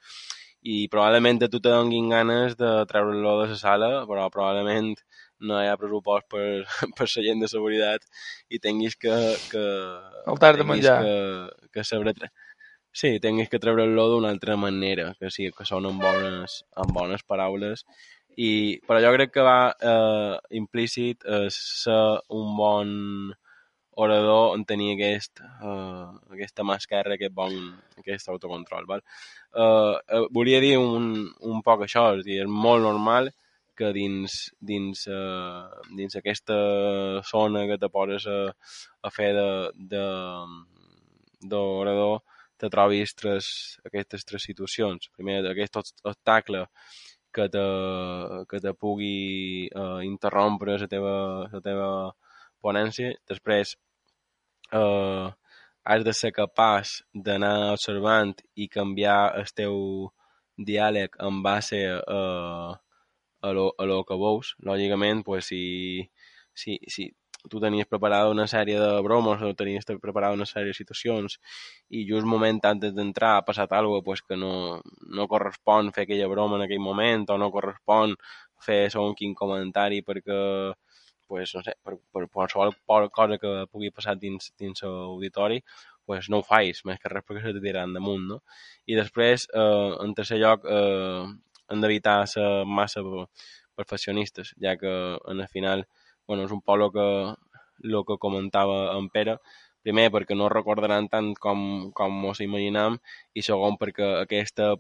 i 0.66 0.88
probablement 0.90 1.44
a 1.46 1.50
tu 1.54 1.60
te 1.62 1.70
donguin 1.70 2.10
ganes 2.10 2.56
de 2.58 2.70
treure-lo 2.90 3.36
de 3.44 3.52
la 3.52 3.58
sala, 3.60 3.90
però 4.10 4.26
probablement 4.34 4.96
no 5.46 5.60
hi 5.62 5.68
ha 5.70 5.78
pressupost 5.78 6.26
per, 6.32 6.66
per 6.98 7.06
la 7.06 7.26
gent 7.28 7.44
de 7.44 7.50
seguretat 7.52 8.08
i 8.50 8.60
tinguis 8.64 8.98
que... 8.98 9.14
que 9.52 9.66
el 10.32 10.42
tard 10.42 10.58
de 10.58 10.66
menjar. 10.66 10.98
Que, 11.06 11.70
que 11.76 11.86
saber 11.86 12.16
Sí, 12.96 13.10
tinguis 13.20 13.50
que 13.52 13.60
treure-lo 13.60 14.04
d'una 14.08 14.30
altra 14.32 14.56
manera, 14.56 15.10
que 15.20 15.28
sí, 15.28 15.50
que 15.52 15.66
són 15.68 15.84
amb 15.90 16.00
bones, 16.00 16.62
amb 16.80 16.94
bones 16.96 17.24
paraules. 17.28 17.82
I, 18.40 18.52
però 18.88 19.02
jo 19.04 19.10
crec 19.16 19.34
que 19.34 19.44
va 19.44 19.74
eh, 19.92 20.36
implícit 20.60 21.26
eh, 21.28 21.50
ser 21.52 21.98
un 22.38 22.54
bon 22.56 22.94
orador 24.06 24.56
en 24.56 24.64
tenir 24.70 24.94
aquest, 24.94 25.42
eh, 25.44 26.06
aquesta 26.38 26.64
mà 26.68 26.78
esquerra, 26.80 27.18
aquest 27.18 27.34
bon 27.36 27.58
aquest 28.00 28.32
autocontrol. 28.32 28.88
Val? 28.88 29.04
Eh, 29.04 29.96
eh, 30.16 30.28
volia 30.38 30.62
dir 30.64 30.78
un, 30.80 31.10
un 31.52 31.60
poc 31.68 31.84
això, 31.84 32.06
és, 32.16 32.24
dir, 32.28 32.38
és 32.46 32.54
molt 32.68 32.84
normal 32.86 33.28
que 33.76 33.90
dins, 33.98 34.38
dins, 34.72 35.02
eh, 35.12 35.64
dins 36.00 36.16
aquesta 36.16 36.62
zona 37.28 37.66
que 37.68 37.76
te 37.84 37.92
poses 37.92 38.24
a, 38.32 38.40
a 39.04 39.12
fer 39.18 39.34
d'orador 41.44 42.16
te 42.58 42.70
trobis 42.72 43.16
tres, 43.16 43.48
aquestes 43.86 44.26
tres 44.26 44.46
situacions. 44.48 45.10
Primer, 45.16 45.42
aquest 45.50 45.80
obstacle 45.82 46.66
que 47.36 47.50
te, 47.52 47.64
que 48.50 48.62
te 48.64 48.74
pugui 48.74 49.68
uh, 49.76 50.00
interrompre 50.08 50.78
la 50.80 50.88
teva, 50.92 51.16
la 51.52 51.62
teva 51.64 51.90
ponència. 52.64 53.12
Després, 53.28 53.76
uh, 54.72 55.28
has 55.86 56.06
de 56.08 56.14
ser 56.18 56.32
capaç 56.34 57.02
d'anar 57.28 57.74
observant 57.74 58.34
i 58.56 58.70
canviar 58.72 59.36
el 59.42 59.52
teu 59.54 59.76
diàleg 60.58 61.20
en 61.28 61.44
base 61.44 61.82
a, 61.92 62.22
a, 63.46 63.52
lo, 63.52 63.68
a 63.78 63.86
lo 63.86 64.00
que 64.08 64.18
veus. 64.18 64.56
Lògicament, 64.66 65.22
pues, 65.28 65.52
si, 65.52 65.62
si, 66.56 66.80
si 66.88 67.12
tu 67.50 67.60
tenies 67.64 67.88
preparada 67.88 68.30
una 68.34 68.48
sèrie 68.52 68.80
de 68.80 69.02
bromes 69.06 69.42
o 69.42 69.54
tenies 69.58 69.86
preparada 70.02 70.34
una 70.38 70.48
sèrie 70.50 70.74
de 70.74 70.78
situacions 70.78 71.40
i 71.90 72.06
just 72.10 72.26
moment 72.26 72.62
antes 72.66 72.94
d'entrar 72.96 73.36
ha 73.38 73.46
passat 73.46 73.72
alguna 73.72 74.02
pues, 74.04 74.22
que 74.22 74.38
no, 74.38 74.82
no 75.18 75.28
correspon 75.28 75.92
fer 75.96 76.06
aquella 76.06 76.28
broma 76.32 76.58
en 76.58 76.66
aquell 76.66 76.84
moment 76.84 77.30
o 77.30 77.38
no 77.38 77.52
correspon 77.52 78.16
fer 78.66 78.90
segon 78.90 79.16
quin 79.16 79.36
comentari 79.36 80.02
perquè 80.02 80.40
pues, 81.28 81.56
no 81.56 81.62
sé, 81.66 81.74
per, 81.84 81.98
per 82.14 82.28
qualsevol 82.30 82.74
cosa 82.86 83.38
que 83.42 83.66
pugui 83.72 83.92
passar 83.92 84.16
dins, 84.16 84.52
dins 84.60 84.84
l'auditori, 84.84 85.62
pues 86.06 86.30
no 86.30 86.40
ho 86.40 86.46
faig, 86.46 86.82
més 86.86 87.00
que 87.02 87.10
res 87.10 87.26
perquè 87.26 87.42
se 87.42 87.54
tiraran 87.60 87.94
damunt, 87.98 88.28
no? 88.30 88.42
I 88.86 88.98
després, 89.00 89.48
eh, 89.54 89.92
en 90.06 90.14
tercer 90.14 90.38
lloc, 90.38 90.66
eh, 90.70 91.26
hem 91.74 91.82
d'evitar 91.82 92.20
ser 92.30 92.48
massa 92.66 93.02
perfeccionistes, 93.76 94.54
ja 94.62 94.76
que 94.78 94.92
en 95.18 95.42
el 95.42 95.48
final, 95.50 95.88
bueno, 96.28 96.46
és 96.46 96.54
un 96.56 96.62
poc 96.62 96.82
el 96.82 96.92
que, 96.96 97.08
el 97.86 98.02
que 98.08 98.20
comentava 98.22 98.80
en 98.98 99.10
Pere, 99.14 99.38
primer 99.86 100.10
perquè 100.14 100.36
no 100.38 100.50
recordaran 100.50 101.10
tant 101.12 101.34
com, 101.42 101.92
com 101.98 102.16
mos 102.26 102.42
imaginam 102.42 102.98
i 103.38 103.44
segon 103.46 103.78
perquè 103.82 104.08
aquesta, 104.24 104.72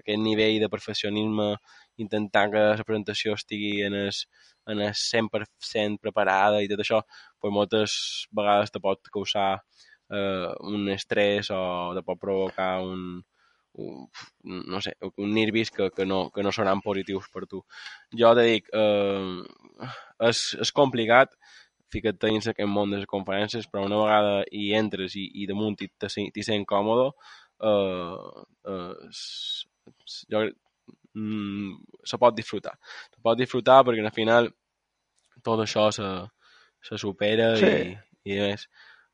aquest 0.00 0.22
nivell 0.22 0.58
de 0.62 0.70
perfeccionisme 0.72 1.52
intentar 2.02 2.48
que 2.52 2.64
la 2.80 2.86
presentació 2.88 3.36
estigui 3.38 3.84
en 3.86 3.94
el, 3.94 4.10
en 4.72 4.82
el 4.88 4.94
100% 5.02 6.02
preparada 6.02 6.62
i 6.62 6.68
tot 6.72 6.82
això, 6.82 7.00
pues 7.40 7.54
moltes 7.54 7.94
vegades 8.36 8.74
te 8.74 8.82
pot 8.82 9.12
causar 9.14 9.48
eh, 10.10 10.50
un 10.72 10.90
estrès 10.92 11.50
o 11.54 11.94
te 11.96 12.02
pot 12.06 12.20
provocar 12.20 12.82
un, 12.84 13.22
un 13.78 14.08
no 14.44 14.80
sé, 14.80 14.96
un 15.16 15.32
nervis 15.34 15.70
que, 15.70 15.90
que, 15.90 16.06
no, 16.06 16.30
que 16.30 16.42
no 16.42 16.52
seran 16.52 16.82
positius 16.84 17.30
per 17.32 17.46
tu. 17.46 17.62
Jo 18.20 18.34
te 18.36 18.46
dic, 18.50 18.70
eh, 18.72 19.88
és, 20.22 20.42
és 20.62 20.72
complicat 20.72 21.34
fica't 21.92 22.18
dins 22.20 22.48
aquest 22.50 22.68
món 22.68 22.90
de 22.90 23.00
les 23.00 23.10
conferències, 23.10 23.68
però 23.70 23.84
una 23.86 24.00
vegada 24.02 24.38
hi 24.52 24.72
entres 24.78 25.16
i, 25.16 25.26
i 25.42 25.46
damunt 25.48 25.76
t'hi 25.78 26.44
sent 26.44 26.66
còmode, 26.68 27.10
eh, 27.70 28.16
eh, 28.72 29.10
jo 30.32 30.42
mm, 31.14 32.00
se 32.04 32.18
pot 32.22 32.36
disfrutar. 32.36 32.74
Se 33.14 33.22
pot 33.22 33.38
disfrutar 33.38 33.82
perquè 33.86 34.04
al 34.04 34.16
final 34.16 34.50
tot 35.46 35.62
això 35.62 35.88
se, 35.94 36.10
se 36.82 36.98
supera 36.98 37.54
sí. 37.60 37.72
i, 38.26 38.34
i 38.34 38.42
és, 38.50 38.66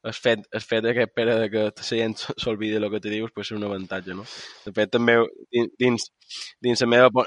el 0.02 0.14
fet, 0.16 0.42
el 0.50 0.64
fet 0.64 0.88
aquest 0.90 1.12
Pere 1.14 1.36
de 1.38 1.50
que 1.50 1.68
la 1.68 1.84
gent 1.86 2.16
s'olvidi 2.18 2.80
el 2.80 2.88
que 2.90 3.00
te 3.00 3.12
dius 3.12 3.30
pues, 3.34 3.52
és 3.52 3.58
un 3.58 3.68
avantatge, 3.68 4.16
no? 4.18 4.24
De 4.64 4.72
fet, 4.74 4.90
també 4.90 5.20
dins, 5.78 6.08
dins 6.64 6.82
la 6.82 6.90
meva 6.90 7.26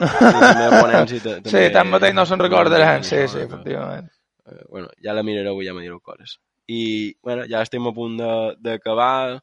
ponència... 0.00 1.36
Sí, 1.44 1.64
tanmateix 1.74 2.14
no 2.16 2.24
se'n 2.28 2.42
recordaran, 2.42 3.04
sí, 3.06 3.22
sí, 3.28 3.44
efectivament. 3.44 4.08
Eh, 4.46 4.62
bueno, 4.68 4.88
ja 5.04 5.14
la 5.16 5.24
mirareu 5.26 5.60
i 5.60 5.68
ja 5.68 5.74
me 5.76 5.84
direu 5.84 6.00
coses. 6.00 6.38
I, 6.70 7.14
bueno, 7.22 7.44
ja 7.50 7.62
estem 7.66 7.86
a 7.88 7.92
punt 7.94 8.18
d'acabar. 8.62 9.40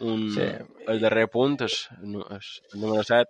Un, 0.00 0.28
sí. 0.34 0.46
El 0.88 1.02
darrer 1.02 1.26
punt 1.32 1.58
és, 1.66 1.82
és 2.00 2.52
el 2.72 2.80
número 2.80 3.04
7. 3.04 3.28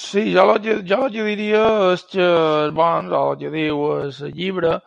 Sí, 0.00 0.30
jo 0.32 0.46
el 0.54 0.60
que, 0.64 0.76
jo 0.88 1.02
el 1.04 1.12
que 1.12 1.24
diria 1.26 1.62
és 1.92 2.06
que 2.08 2.24
els 2.24 2.74
bons, 2.74 3.12
o 3.12 3.32
el 3.34 3.40
que 3.42 3.50
diu 3.52 3.82
el 3.98 4.12
llibre, 4.32 4.78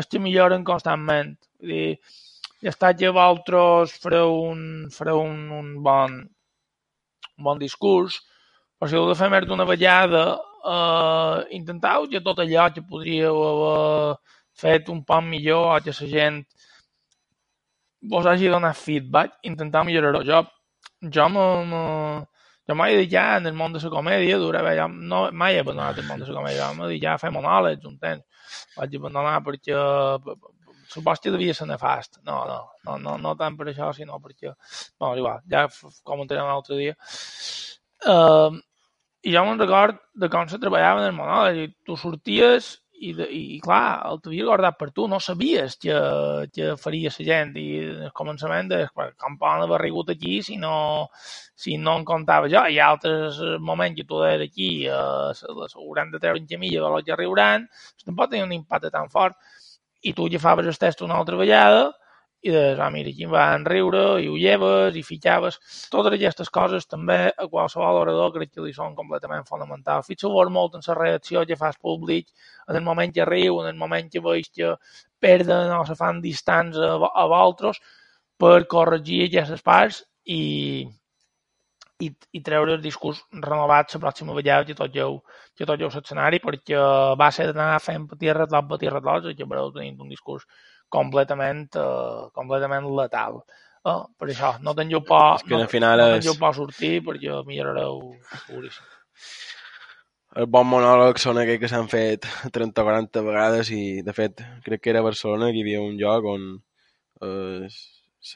és 0.00 0.08
que 0.08 0.22
milloren 0.22 0.64
constantment. 0.66 1.34
Vull 1.60 1.74
dir, 1.74 2.14
ja 2.64 2.72
està 2.72 2.94
que 2.96 3.12
vosaltres 3.12 3.92
fareu 4.00 4.38
un, 4.48 4.62
fareu 4.94 5.20
un, 5.26 5.42
un 5.52 5.68
bon, 5.84 6.16
un 7.36 7.48
bon 7.50 7.60
discurs, 7.60 8.22
però 8.84 8.90
si 8.90 8.96
heu 8.98 9.06
de 9.08 9.14
fer 9.16 9.30
més 9.32 9.46
d'una 9.48 9.64
vegada, 9.64 10.22
eh, 10.68 11.36
intentau 11.56 12.04
que 12.10 12.20
tot 12.20 12.42
allò 12.42 12.66
que 12.68 12.82
podríeu 12.84 13.38
haver 13.48 14.16
fet 14.60 14.90
un 14.92 14.98
poc 15.08 15.22
millor 15.24 15.70
o 15.72 15.78
que 15.80 15.94
la 15.96 16.08
gent 16.10 16.42
vos 18.12 18.26
hagi 18.26 18.50
donat 18.52 18.76
feedback, 18.76 19.38
intentar 19.42 19.86
millorar-ho. 19.88 20.20
Jo, 20.28 20.42
jo, 21.00 21.28
me, 21.32 21.46
me, 21.70 21.80
jo 22.68 22.76
m'he 22.76 22.90
dedicat 22.92 23.38
en 23.40 23.48
el 23.48 23.56
món 23.56 23.72
de 23.72 23.80
la 23.80 23.92
comèdia, 23.94 24.36
durava, 24.42 24.74
jo 24.76 24.86
no, 24.92 25.22
mai 25.32 25.56
he 25.56 25.64
abandonat 25.64 26.02
el 26.02 26.06
món 26.10 26.20
de 26.20 26.28
la 26.28 26.36
comèdia, 26.42 26.68
m'he 26.76 26.90
dedicat 26.90 27.14
a 27.14 27.22
fer 27.24 27.32
monòlegs 27.32 27.88
un 27.88 27.96
temps. 28.04 28.44
Vaig 28.76 28.98
abandonar 29.00 29.40
perquè 29.48 29.80
supos 30.92 31.24
que 31.24 31.32
devia 31.32 31.56
ser 31.56 31.70
nefast. 31.72 32.20
No, 32.28 32.44
no, 32.52 32.60
no, 32.84 33.00
no, 33.00 33.16
no 33.16 33.34
tant 33.40 33.56
per 33.56 33.70
això, 33.72 33.94
sinó 33.96 34.20
perquè... 34.20 34.52
Bueno, 35.00 35.16
igual, 35.24 35.40
ja 35.48 35.64
comentarem 36.04 36.44
un 36.44 36.52
altre 36.58 36.76
dia. 36.84 37.00
Uh, 38.04 38.60
I 39.24 39.32
jo 39.32 39.42
me'n 39.46 39.60
record 39.60 40.00
de 40.20 40.28
com 40.32 40.48
se 40.48 40.60
treballava 40.60 41.00
en 41.00 41.10
el 41.10 41.16
monòleg. 41.16 41.78
Tu 41.88 41.96
sorties 41.96 42.74
i, 43.04 43.12
de, 43.16 43.26
i 43.32 43.58
clar, 43.64 44.02
el 44.08 44.20
t'havia 44.22 44.46
guardat 44.46 44.76
per 44.78 44.90
tu, 44.96 45.06
no 45.10 45.18
sabies 45.20 45.76
que, 45.80 45.96
que 46.54 46.74
faria 46.80 47.12
la 47.14 47.26
gent 47.28 47.54
i 47.60 47.66
al 48.06 48.12
començament 48.16 48.70
de 48.70 48.82
com 48.92 49.38
poden 49.40 49.64
haver 49.64 49.80
rigut 49.82 50.12
aquí 50.14 50.38
si 50.46 50.56
no, 50.60 51.08
si 51.56 51.76
no 51.80 51.96
en 52.00 52.06
comptava 52.08 52.50
jo. 52.52 52.62
Hi 52.68 52.78
ha 52.78 52.90
altres 52.92 53.40
moments 53.60 53.98
que 53.98 54.06
tu 54.08 54.20
deies 54.22 54.46
aquí 54.46 54.70
eh, 54.86 55.50
l'hauran 55.58 56.12
de 56.12 56.22
treure 56.22 56.40
en 56.44 56.46
de 56.46 56.86
los 56.86 57.04
que 57.04 57.16
riuran, 57.16 57.68
no 58.06 58.16
pot 58.16 58.30
tenir 58.30 58.44
un 58.44 58.56
impacte 58.60 58.90
tan 58.90 59.10
fort 59.10 59.36
i 60.02 60.12
tu 60.12 60.28
ja 60.28 60.38
faves 60.38 60.66
el 60.66 60.78
test 60.78 61.02
una 61.02 61.16
altra 61.16 61.36
vegada 61.36 61.92
i 62.44 62.50
de, 62.52 62.76
ah, 62.78 62.90
mira, 62.92 63.08
aquí 63.08 63.24
em 63.24 63.30
van 63.32 63.62
riure, 63.64 64.02
i 64.20 64.26
ho 64.28 64.34
lleves, 64.36 64.96
i 65.00 65.02
fitxaves. 65.06 65.56
Totes 65.92 66.12
aquestes 66.16 66.50
coses 66.52 66.84
també 66.84 67.16
a 67.30 67.46
qualsevol 67.48 68.02
orador 68.02 68.34
crec 68.34 68.50
que 68.52 68.64
li 68.66 68.74
són 68.76 68.92
completament 68.98 69.46
fonamentals. 69.48 70.10
Fixeu-vos 70.10 70.50
molt 70.52 70.76
en 70.76 70.84
la 70.86 70.96
reacció 70.98 71.46
que 71.48 71.56
fas 71.56 71.78
públic, 71.80 72.28
en 72.68 72.76
el 72.76 72.84
moment 72.84 73.14
que 73.16 73.24
riu, 73.24 73.62
en 73.62 73.70
el 73.70 73.78
moment 73.80 74.10
que 74.12 74.20
veus 74.26 74.50
que 74.52 74.74
perden 75.24 75.72
o 75.72 75.86
se 75.88 75.96
fan 75.96 76.20
distants 76.20 76.76
a, 76.76 76.98
a 77.00 77.24
vosaltres, 77.32 77.80
per 78.36 78.66
corregir 78.68 79.22
aquestes 79.30 79.64
parts 79.64 80.02
i, 80.28 80.84
i, 82.04 82.10
i 82.36 82.44
treure 82.44 82.76
el 82.76 82.84
discurs 82.84 83.24
renovat 83.32 83.96
la 83.96 84.02
pròxima 84.04 84.36
vegada 84.36 84.68
que 84.68 84.76
tot 84.76 85.00
heu, 85.00 85.20
que 85.56 85.64
tot 85.64 85.80
heu 85.80 85.88
l'escenari, 85.88 86.44
perquè 86.44 86.84
va 87.16 87.32
ser 87.32 87.48
d'anar 87.54 87.80
fent 87.80 88.04
patir 88.12 88.36
retlot, 88.36 88.68
patir 88.76 88.92
retlot, 88.92 89.32
i 89.32 89.38
que 89.38 89.48
veureu 89.48 89.72
tenint 89.72 90.04
un 90.04 90.12
discurs 90.12 90.44
completament, 90.92 91.68
uh, 91.80 92.30
completament 92.36 92.88
letal. 92.96 93.42
Uh, 93.84 94.04
per 94.16 94.30
això, 94.30 94.54
no 94.64 94.72
tingueu 94.76 95.02
por, 95.04 95.38
és 95.38 95.44
que 95.44 95.56
no, 95.58 95.68
final 95.68 96.00
no 96.00 96.10
tingueu 96.16 96.38
por 96.40 96.54
sortir 96.56 96.94
perquè 97.04 97.40
millorareu 97.48 97.98
seguríssim. 98.46 98.86
El 100.40 100.48
bon 100.50 100.66
monòleg 100.66 101.20
són 101.22 101.38
aquells 101.38 101.60
que 101.62 101.68
s'han 101.70 101.90
fet 101.90 102.26
30 102.54 102.80
o 102.80 102.86
40 102.88 103.26
vegades 103.26 103.68
i, 103.74 103.82
de 104.06 104.14
fet, 104.16 104.40
crec 104.64 104.82
que 104.82 104.90
era 104.94 105.04
a 105.04 105.06
Barcelona 105.06 105.52
que 105.52 105.60
hi 105.60 105.66
havia 105.66 105.82
un 105.84 105.98
lloc 106.00 106.26
on 106.32 106.48
eh, 107.22 107.68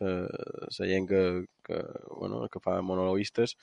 la 0.00 0.86
gent 0.92 1.08
que, 1.08 1.22
que, 1.64 1.80
bueno, 2.10 2.46
que 2.52 2.60
fa 2.60 2.80
monologuistes 2.82 3.56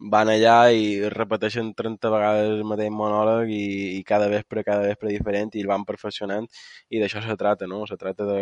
van 0.00 0.30
allà 0.32 0.70
i 0.72 1.08
repeteixen 1.12 1.74
30 1.76 2.10
vegades 2.12 2.50
el 2.54 2.64
mateix 2.64 2.90
monòleg 2.94 3.50
i, 3.52 3.64
i 3.98 4.02
cada 4.08 4.28
vespre, 4.32 4.64
cada 4.64 4.86
vespre 4.88 5.12
diferent 5.12 5.52
i 5.54 5.60
el 5.60 5.68
van 5.68 5.84
perfeccionant 5.84 6.48
i 6.88 7.00
d'això 7.00 7.20
se 7.24 7.36
trata, 7.36 7.68
no? 7.68 7.84
Se 7.86 7.98
trata 8.00 8.24
de, 8.24 8.40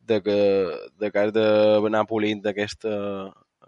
de 0.00 0.20
que, 0.22 0.38
de 0.98 1.10
que 1.10 1.18
has 1.22 1.32
d'anar 1.32 2.04
polint 2.10 2.42
aquest, 2.50 2.88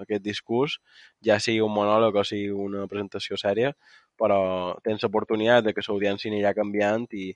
aquest 0.02 0.22
discurs, 0.22 0.78
ja 1.24 1.38
sigui 1.38 1.62
un 1.64 1.74
monòleg 1.74 2.18
o 2.18 2.24
sigui 2.26 2.50
una 2.50 2.86
presentació 2.90 3.38
sèria, 3.40 3.72
però 4.18 4.76
tens 4.84 5.02
l'oportunitat 5.06 5.64
de 5.64 5.74
que 5.76 5.84
l'audiència 5.86 6.30
anirà 6.32 6.54
canviant 6.58 7.06
i, 7.14 7.30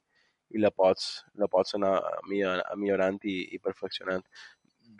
i 0.50 0.58
la 0.58 0.72
pots, 0.74 1.24
la 1.38 1.46
pots 1.46 1.76
anar 1.78 1.96
millorant 2.28 3.20
i, 3.22 3.42
i 3.54 3.58
perfeccionant. 3.62 4.24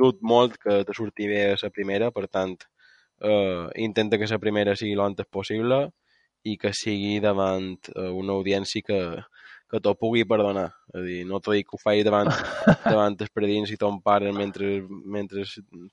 Dut 0.00 0.20
molt 0.22 0.56
que 0.62 0.84
te 0.86 0.94
surti 0.94 1.26
bé 1.28 1.42
la 1.58 1.74
primera, 1.74 2.10
per 2.14 2.28
tant, 2.28 2.54
eh, 3.20 3.66
intenta 3.76 4.18
que 4.18 4.26
la 4.30 4.38
primera 4.38 4.76
sigui 4.76 4.96
l'antes 4.98 5.26
possible 5.26 5.90
i 6.44 6.56
que 6.56 6.72
sigui 6.72 7.20
davant 7.20 7.76
eh, 7.94 8.08
una 8.08 8.32
audiència 8.32 8.82
que, 8.82 9.00
que 9.70 9.80
t'ho 9.80 9.94
pugui 9.94 10.24
perdonar. 10.24 10.70
És 10.94 10.98
a 10.98 11.04
dir, 11.04 11.20
no 11.28 11.40
t'ho 11.40 11.54
dic 11.54 11.68
que 11.68 11.76
ho 11.76 11.82
faci 11.82 12.04
davant, 12.06 12.30
davant 12.88 13.16
els 13.20 13.32
predins 13.34 13.70
i 13.70 13.78
ton 13.80 14.00
pare 14.02 14.32
mentre, 14.32 14.80
mentre 14.88 15.44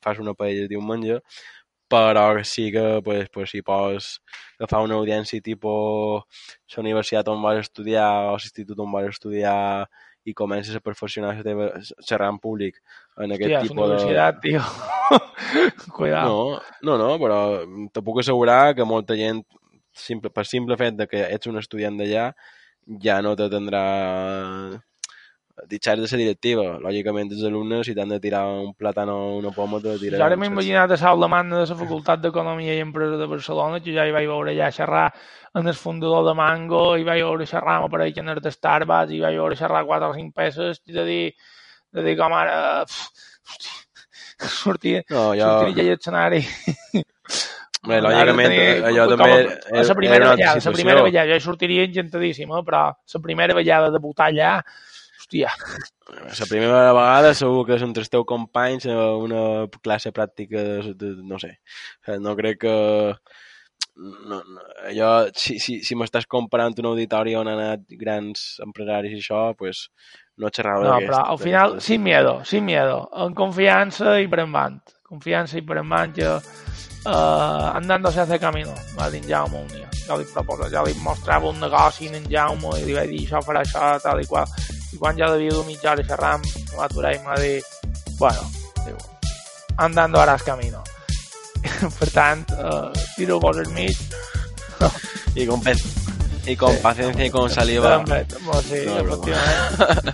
fas 0.04 0.24
una 0.24 0.34
paella 0.38 0.66
de 0.66 0.74
diumenge, 0.76 1.20
però 1.88 2.44
sí 2.44 2.70
que 2.72 3.02
pues, 3.04 3.30
pues, 3.30 3.52
si 3.52 3.62
pots 3.62 4.20
agafar 4.60 4.84
una 4.84 4.98
audiència 5.00 5.44
tipus 5.44 6.26
la 6.76 6.84
universitat 6.84 7.30
on 7.32 7.42
vas 7.42 7.62
estudiar 7.64 8.10
o 8.28 8.36
l'institut 8.36 8.80
on 8.80 8.92
vas 8.92 9.08
estudiar 9.14 9.88
i 10.28 10.34
comences 10.36 10.76
a 10.76 10.84
perfeccionar 10.84 11.38
la 11.38 11.44
teva 11.44 11.70
xerrar 12.04 12.34
en 12.34 12.40
públic 12.44 12.82
en 13.16 13.32
aquest 13.32 13.54
Hòstia, 13.54 13.62
és 13.62 13.70
tipus 13.70 13.86
universitat, 13.86 14.42
tio. 14.44 14.64
Cuidado. 15.98 16.62
No, 16.82 16.98
no, 16.98 16.98
no, 16.98 17.14
però 17.22 17.40
te 17.94 18.04
puc 18.04 18.22
assegurar 18.24 18.76
que 18.76 18.88
molta 18.88 19.18
gent, 19.20 19.44
simple, 19.98 20.32
per 20.34 20.46
simple 20.46 20.78
fet 20.80 20.98
de 21.00 21.08
que 21.10 21.24
ets 21.30 21.50
un 21.50 21.58
estudiant 21.62 21.98
d'allà, 22.00 22.30
ja 23.04 23.22
no 23.22 23.36
te 23.36 23.50
tindrà 23.52 23.86
ditxar 25.66 25.96
de 25.98 26.06
la 26.06 26.18
directiva. 26.18 26.66
Lògicament, 26.84 27.32
els 27.34 27.44
alumnes, 27.48 27.88
si 27.88 27.96
t'han 27.98 28.12
de 28.14 28.20
tirar 28.22 28.44
un 28.46 28.74
plàtan 28.78 29.10
o 29.10 29.38
una 29.40 29.52
poma, 29.52 29.80
te 29.82 29.96
Jo 29.96 29.98
tiraran. 30.04 30.28
ara 30.28 30.38
m'he 30.38 30.52
imaginat 30.52 30.92
a 30.92 30.98
Saul 30.98 31.20
Lamanda 31.20 31.58
de 31.58 31.66
la 31.66 31.80
Facultat 31.80 32.22
d'Economia 32.22 32.76
i 32.76 32.84
Empresa 32.86 33.18
de 33.18 33.26
Barcelona, 33.26 33.80
que 33.82 33.94
ja 33.94 34.06
hi 34.06 34.14
vaig 34.14 34.28
veure 34.28 34.54
ja 34.56 34.70
xerrar 34.72 35.12
en 35.56 35.68
el 35.68 35.74
fundador 35.74 36.26
de 36.28 36.36
Mango, 36.36 36.96
i 36.98 37.04
vaig 37.04 37.24
veure 37.24 37.50
xerrar 37.50 37.78
amb 37.78 37.90
aparell 37.90 38.20
en 38.20 38.30
el 38.30 38.42
de 38.42 38.52
Starbucks, 38.52 39.12
i 39.12 39.24
vaig 39.26 39.36
veure 39.42 39.56
xerrar 39.56 39.86
quatre 39.86 40.12
o 40.12 40.14
cinc 40.14 40.36
peces, 40.36 40.82
i 40.86 40.94
de 40.94 41.06
dir, 41.06 41.34
de 41.92 42.04
dir 42.04 42.18
com 42.18 42.34
ara... 42.34 42.86
Pff, 42.86 43.26
hosti, 43.50 43.77
sortir, 44.62 45.04
No, 45.10 45.32
jo... 45.38 45.46
sortir 45.48 45.76
ja 45.80 45.88
l'escenari. 45.92 46.42
Bé, 47.88 48.00
lògicament, 48.04 48.54
allò 48.90 49.06
també 49.12 49.30
era- 49.38 49.86
la 49.88 49.96
primera 49.96 50.32
vegada, 50.34 50.60
la 50.66 50.74
primera 50.76 51.04
vegada, 51.06 51.30
jo 51.32 51.38
hi 51.40 51.44
sortiria 51.46 51.86
encantadíssima, 51.88 52.64
però 52.68 52.82
la 52.92 53.22
primera 53.24 53.56
vegada 53.56 53.88
de 53.92 53.98
debutar 54.00 54.28
allà, 54.32 54.56
hòstia, 55.22 55.54
La 56.08 56.48
primera 56.50 56.92
vegada 56.96 57.34
segur 57.36 57.66
que 57.68 57.76
és 57.78 57.84
entre 57.86 58.02
els 58.04 58.10
teus 58.12 58.26
companys 58.28 58.86
a 58.92 58.98
una 59.20 59.42
classe 59.84 60.12
pràctica 60.16 60.64
de, 60.64 60.94
de, 61.00 61.14
no 61.24 61.40
sé, 61.40 61.58
Eh, 62.08 62.18
no 62.20 62.36
crec 62.36 62.60
que 62.66 62.76
no, 63.98 64.38
no, 64.46 64.62
allò, 64.90 65.12
si, 65.34 65.58
si, 65.60 65.80
si 65.84 65.96
m'estàs 65.98 66.28
comparant 66.30 66.76
un 66.80 66.92
auditori 66.92 67.34
on 67.36 67.48
han 67.50 67.60
anat 67.64 67.86
grans 67.98 68.58
empresaris 68.64 69.16
i 69.16 69.22
això, 69.22 69.54
pues, 69.58 69.88
no 70.38 70.50
xerrava 70.54 70.84
No, 70.86 71.00
però 71.02 71.24
al 71.34 71.40
final, 71.40 71.82
sin 71.82 72.04
miedo, 72.04 72.44
sin 72.46 72.66
miedo, 72.66 73.10
en 73.16 73.34
confianza 73.34 74.20
y 74.22 74.28
prembant. 74.28 74.82
Confianza 75.04 75.58
y 75.58 75.62
prembant, 75.62 76.16
jo, 76.18 76.38
uh, 77.06 77.76
andando 77.76 78.12
se 78.12 78.22
hace 78.22 78.40
camino, 78.40 78.74
va 79.00 79.10
dir 79.10 79.24
en 79.24 79.30
Jaume 79.30 79.62
un 79.62 79.68
dia. 79.68 79.90
Jo 80.08 80.18
li 80.18 80.26
proposo, 80.34 80.70
ja 80.70 80.84
li 80.84 80.94
mostrava 81.02 81.50
un 81.50 81.60
negoci 81.60 82.08
en 82.08 82.28
Jaume 82.30 82.76
i 82.80 82.86
li 82.86 82.94
vaig 82.94 83.10
dir 83.10 83.24
això 83.26 83.42
farà 83.42 83.64
això, 83.64 83.96
tal 84.04 84.22
i 84.22 84.28
qual. 84.28 84.48
I 84.94 84.98
quan 84.98 85.18
ja 85.18 85.32
devia 85.32 85.56
dur 85.56 85.66
mitja 85.66 85.92
hora 85.92 86.04
xerrant, 86.04 86.46
em 86.46 86.78
va 86.78 86.86
aturar 86.86 87.16
i 87.16 87.20
em 87.20 87.26
va 87.28 87.40
dir, 87.42 87.58
bueno, 88.20 88.46
diu, 88.86 88.98
andando 89.78 90.22
harás 90.22 90.44
camino. 90.44 90.84
per 92.00 92.10
tant, 92.14 92.46
uh, 92.54 92.92
tiro 93.16 93.40
vos 93.40 93.58
al 93.58 93.72
mig, 93.74 93.98
Y 95.36 95.46
con, 95.46 96.72
Sí. 96.72 96.80
paciencia 96.82 97.26
y 97.26 97.30
con 97.30 97.50
saliva. 97.50 97.98
Bueno, 97.98 98.62
sí, 98.62 98.86
No. 98.86 99.22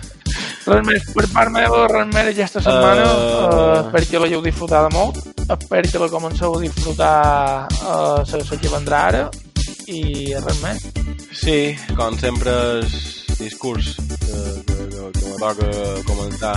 res 0.66 0.84
més 0.86 1.08
per 1.14 1.26
part 1.32 1.52
meva, 1.54 1.84
res 1.92 2.10
més 2.12 2.30
aquesta 2.32 2.62
setmana. 2.64 3.06
Uh. 3.06 3.48
Uh... 3.48 3.80
espero 3.80 4.10
que 4.10 4.22
l'hagueu 4.24 4.44
disfrutat 4.44 4.92
molt. 4.94 5.20
Espero 5.44 5.90
que 5.92 6.04
la 6.04 6.10
comenceu 6.12 6.56
a 6.56 6.62
disfrutar 6.62 7.16
uh, 7.82 8.22
la, 8.24 8.44
la 8.44 8.60
que 8.62 8.72
vendrà 8.76 9.02
ara. 9.10 9.26
I 9.84 10.32
res 10.40 10.62
més. 10.64 10.86
Sí, 11.34 11.58
com 11.98 12.16
sempre 12.16 12.54
és 12.80 12.94
discurs 13.38 13.96
que, 13.96 14.38
que, 14.66 14.74
que, 14.88 15.10
que 15.18 15.26
me 15.26 15.38
toca 15.38 15.68
comentar 16.06 16.56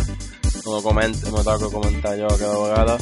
no 0.67 0.81
coment, 0.81 1.15
me 1.31 1.43
toca 1.43 1.69
comentar 1.71 2.13
jo 2.19 2.27
cada 2.27 2.57
vegada 2.63 2.97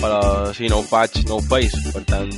però 0.00 0.20
si 0.56 0.68
no 0.72 0.80
ho 0.80 0.86
faig, 0.88 1.20
no 1.28 1.36
ho 1.36 1.44
feis 1.44 1.74
per 1.92 2.02
tant, 2.08 2.30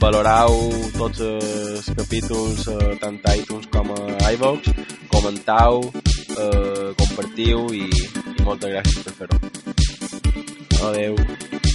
valorau 0.00 0.56
tots 0.98 1.22
els 1.24 1.88
capítols 1.96 2.68
eh, 2.68 2.90
tant 3.00 3.16
a 3.24 3.36
iTunes 3.40 3.68
com 3.72 3.92
a 3.96 4.32
iVox 4.36 4.72
comentau, 5.10 5.82
eh, 6.44 6.90
compartiu 7.00 7.66
i, 7.76 7.86
i 7.86 8.46
moltes 8.46 8.74
gràcies 8.76 9.04
per 9.06 9.16
fer-ho. 9.20 9.36
Adeu 10.90 11.69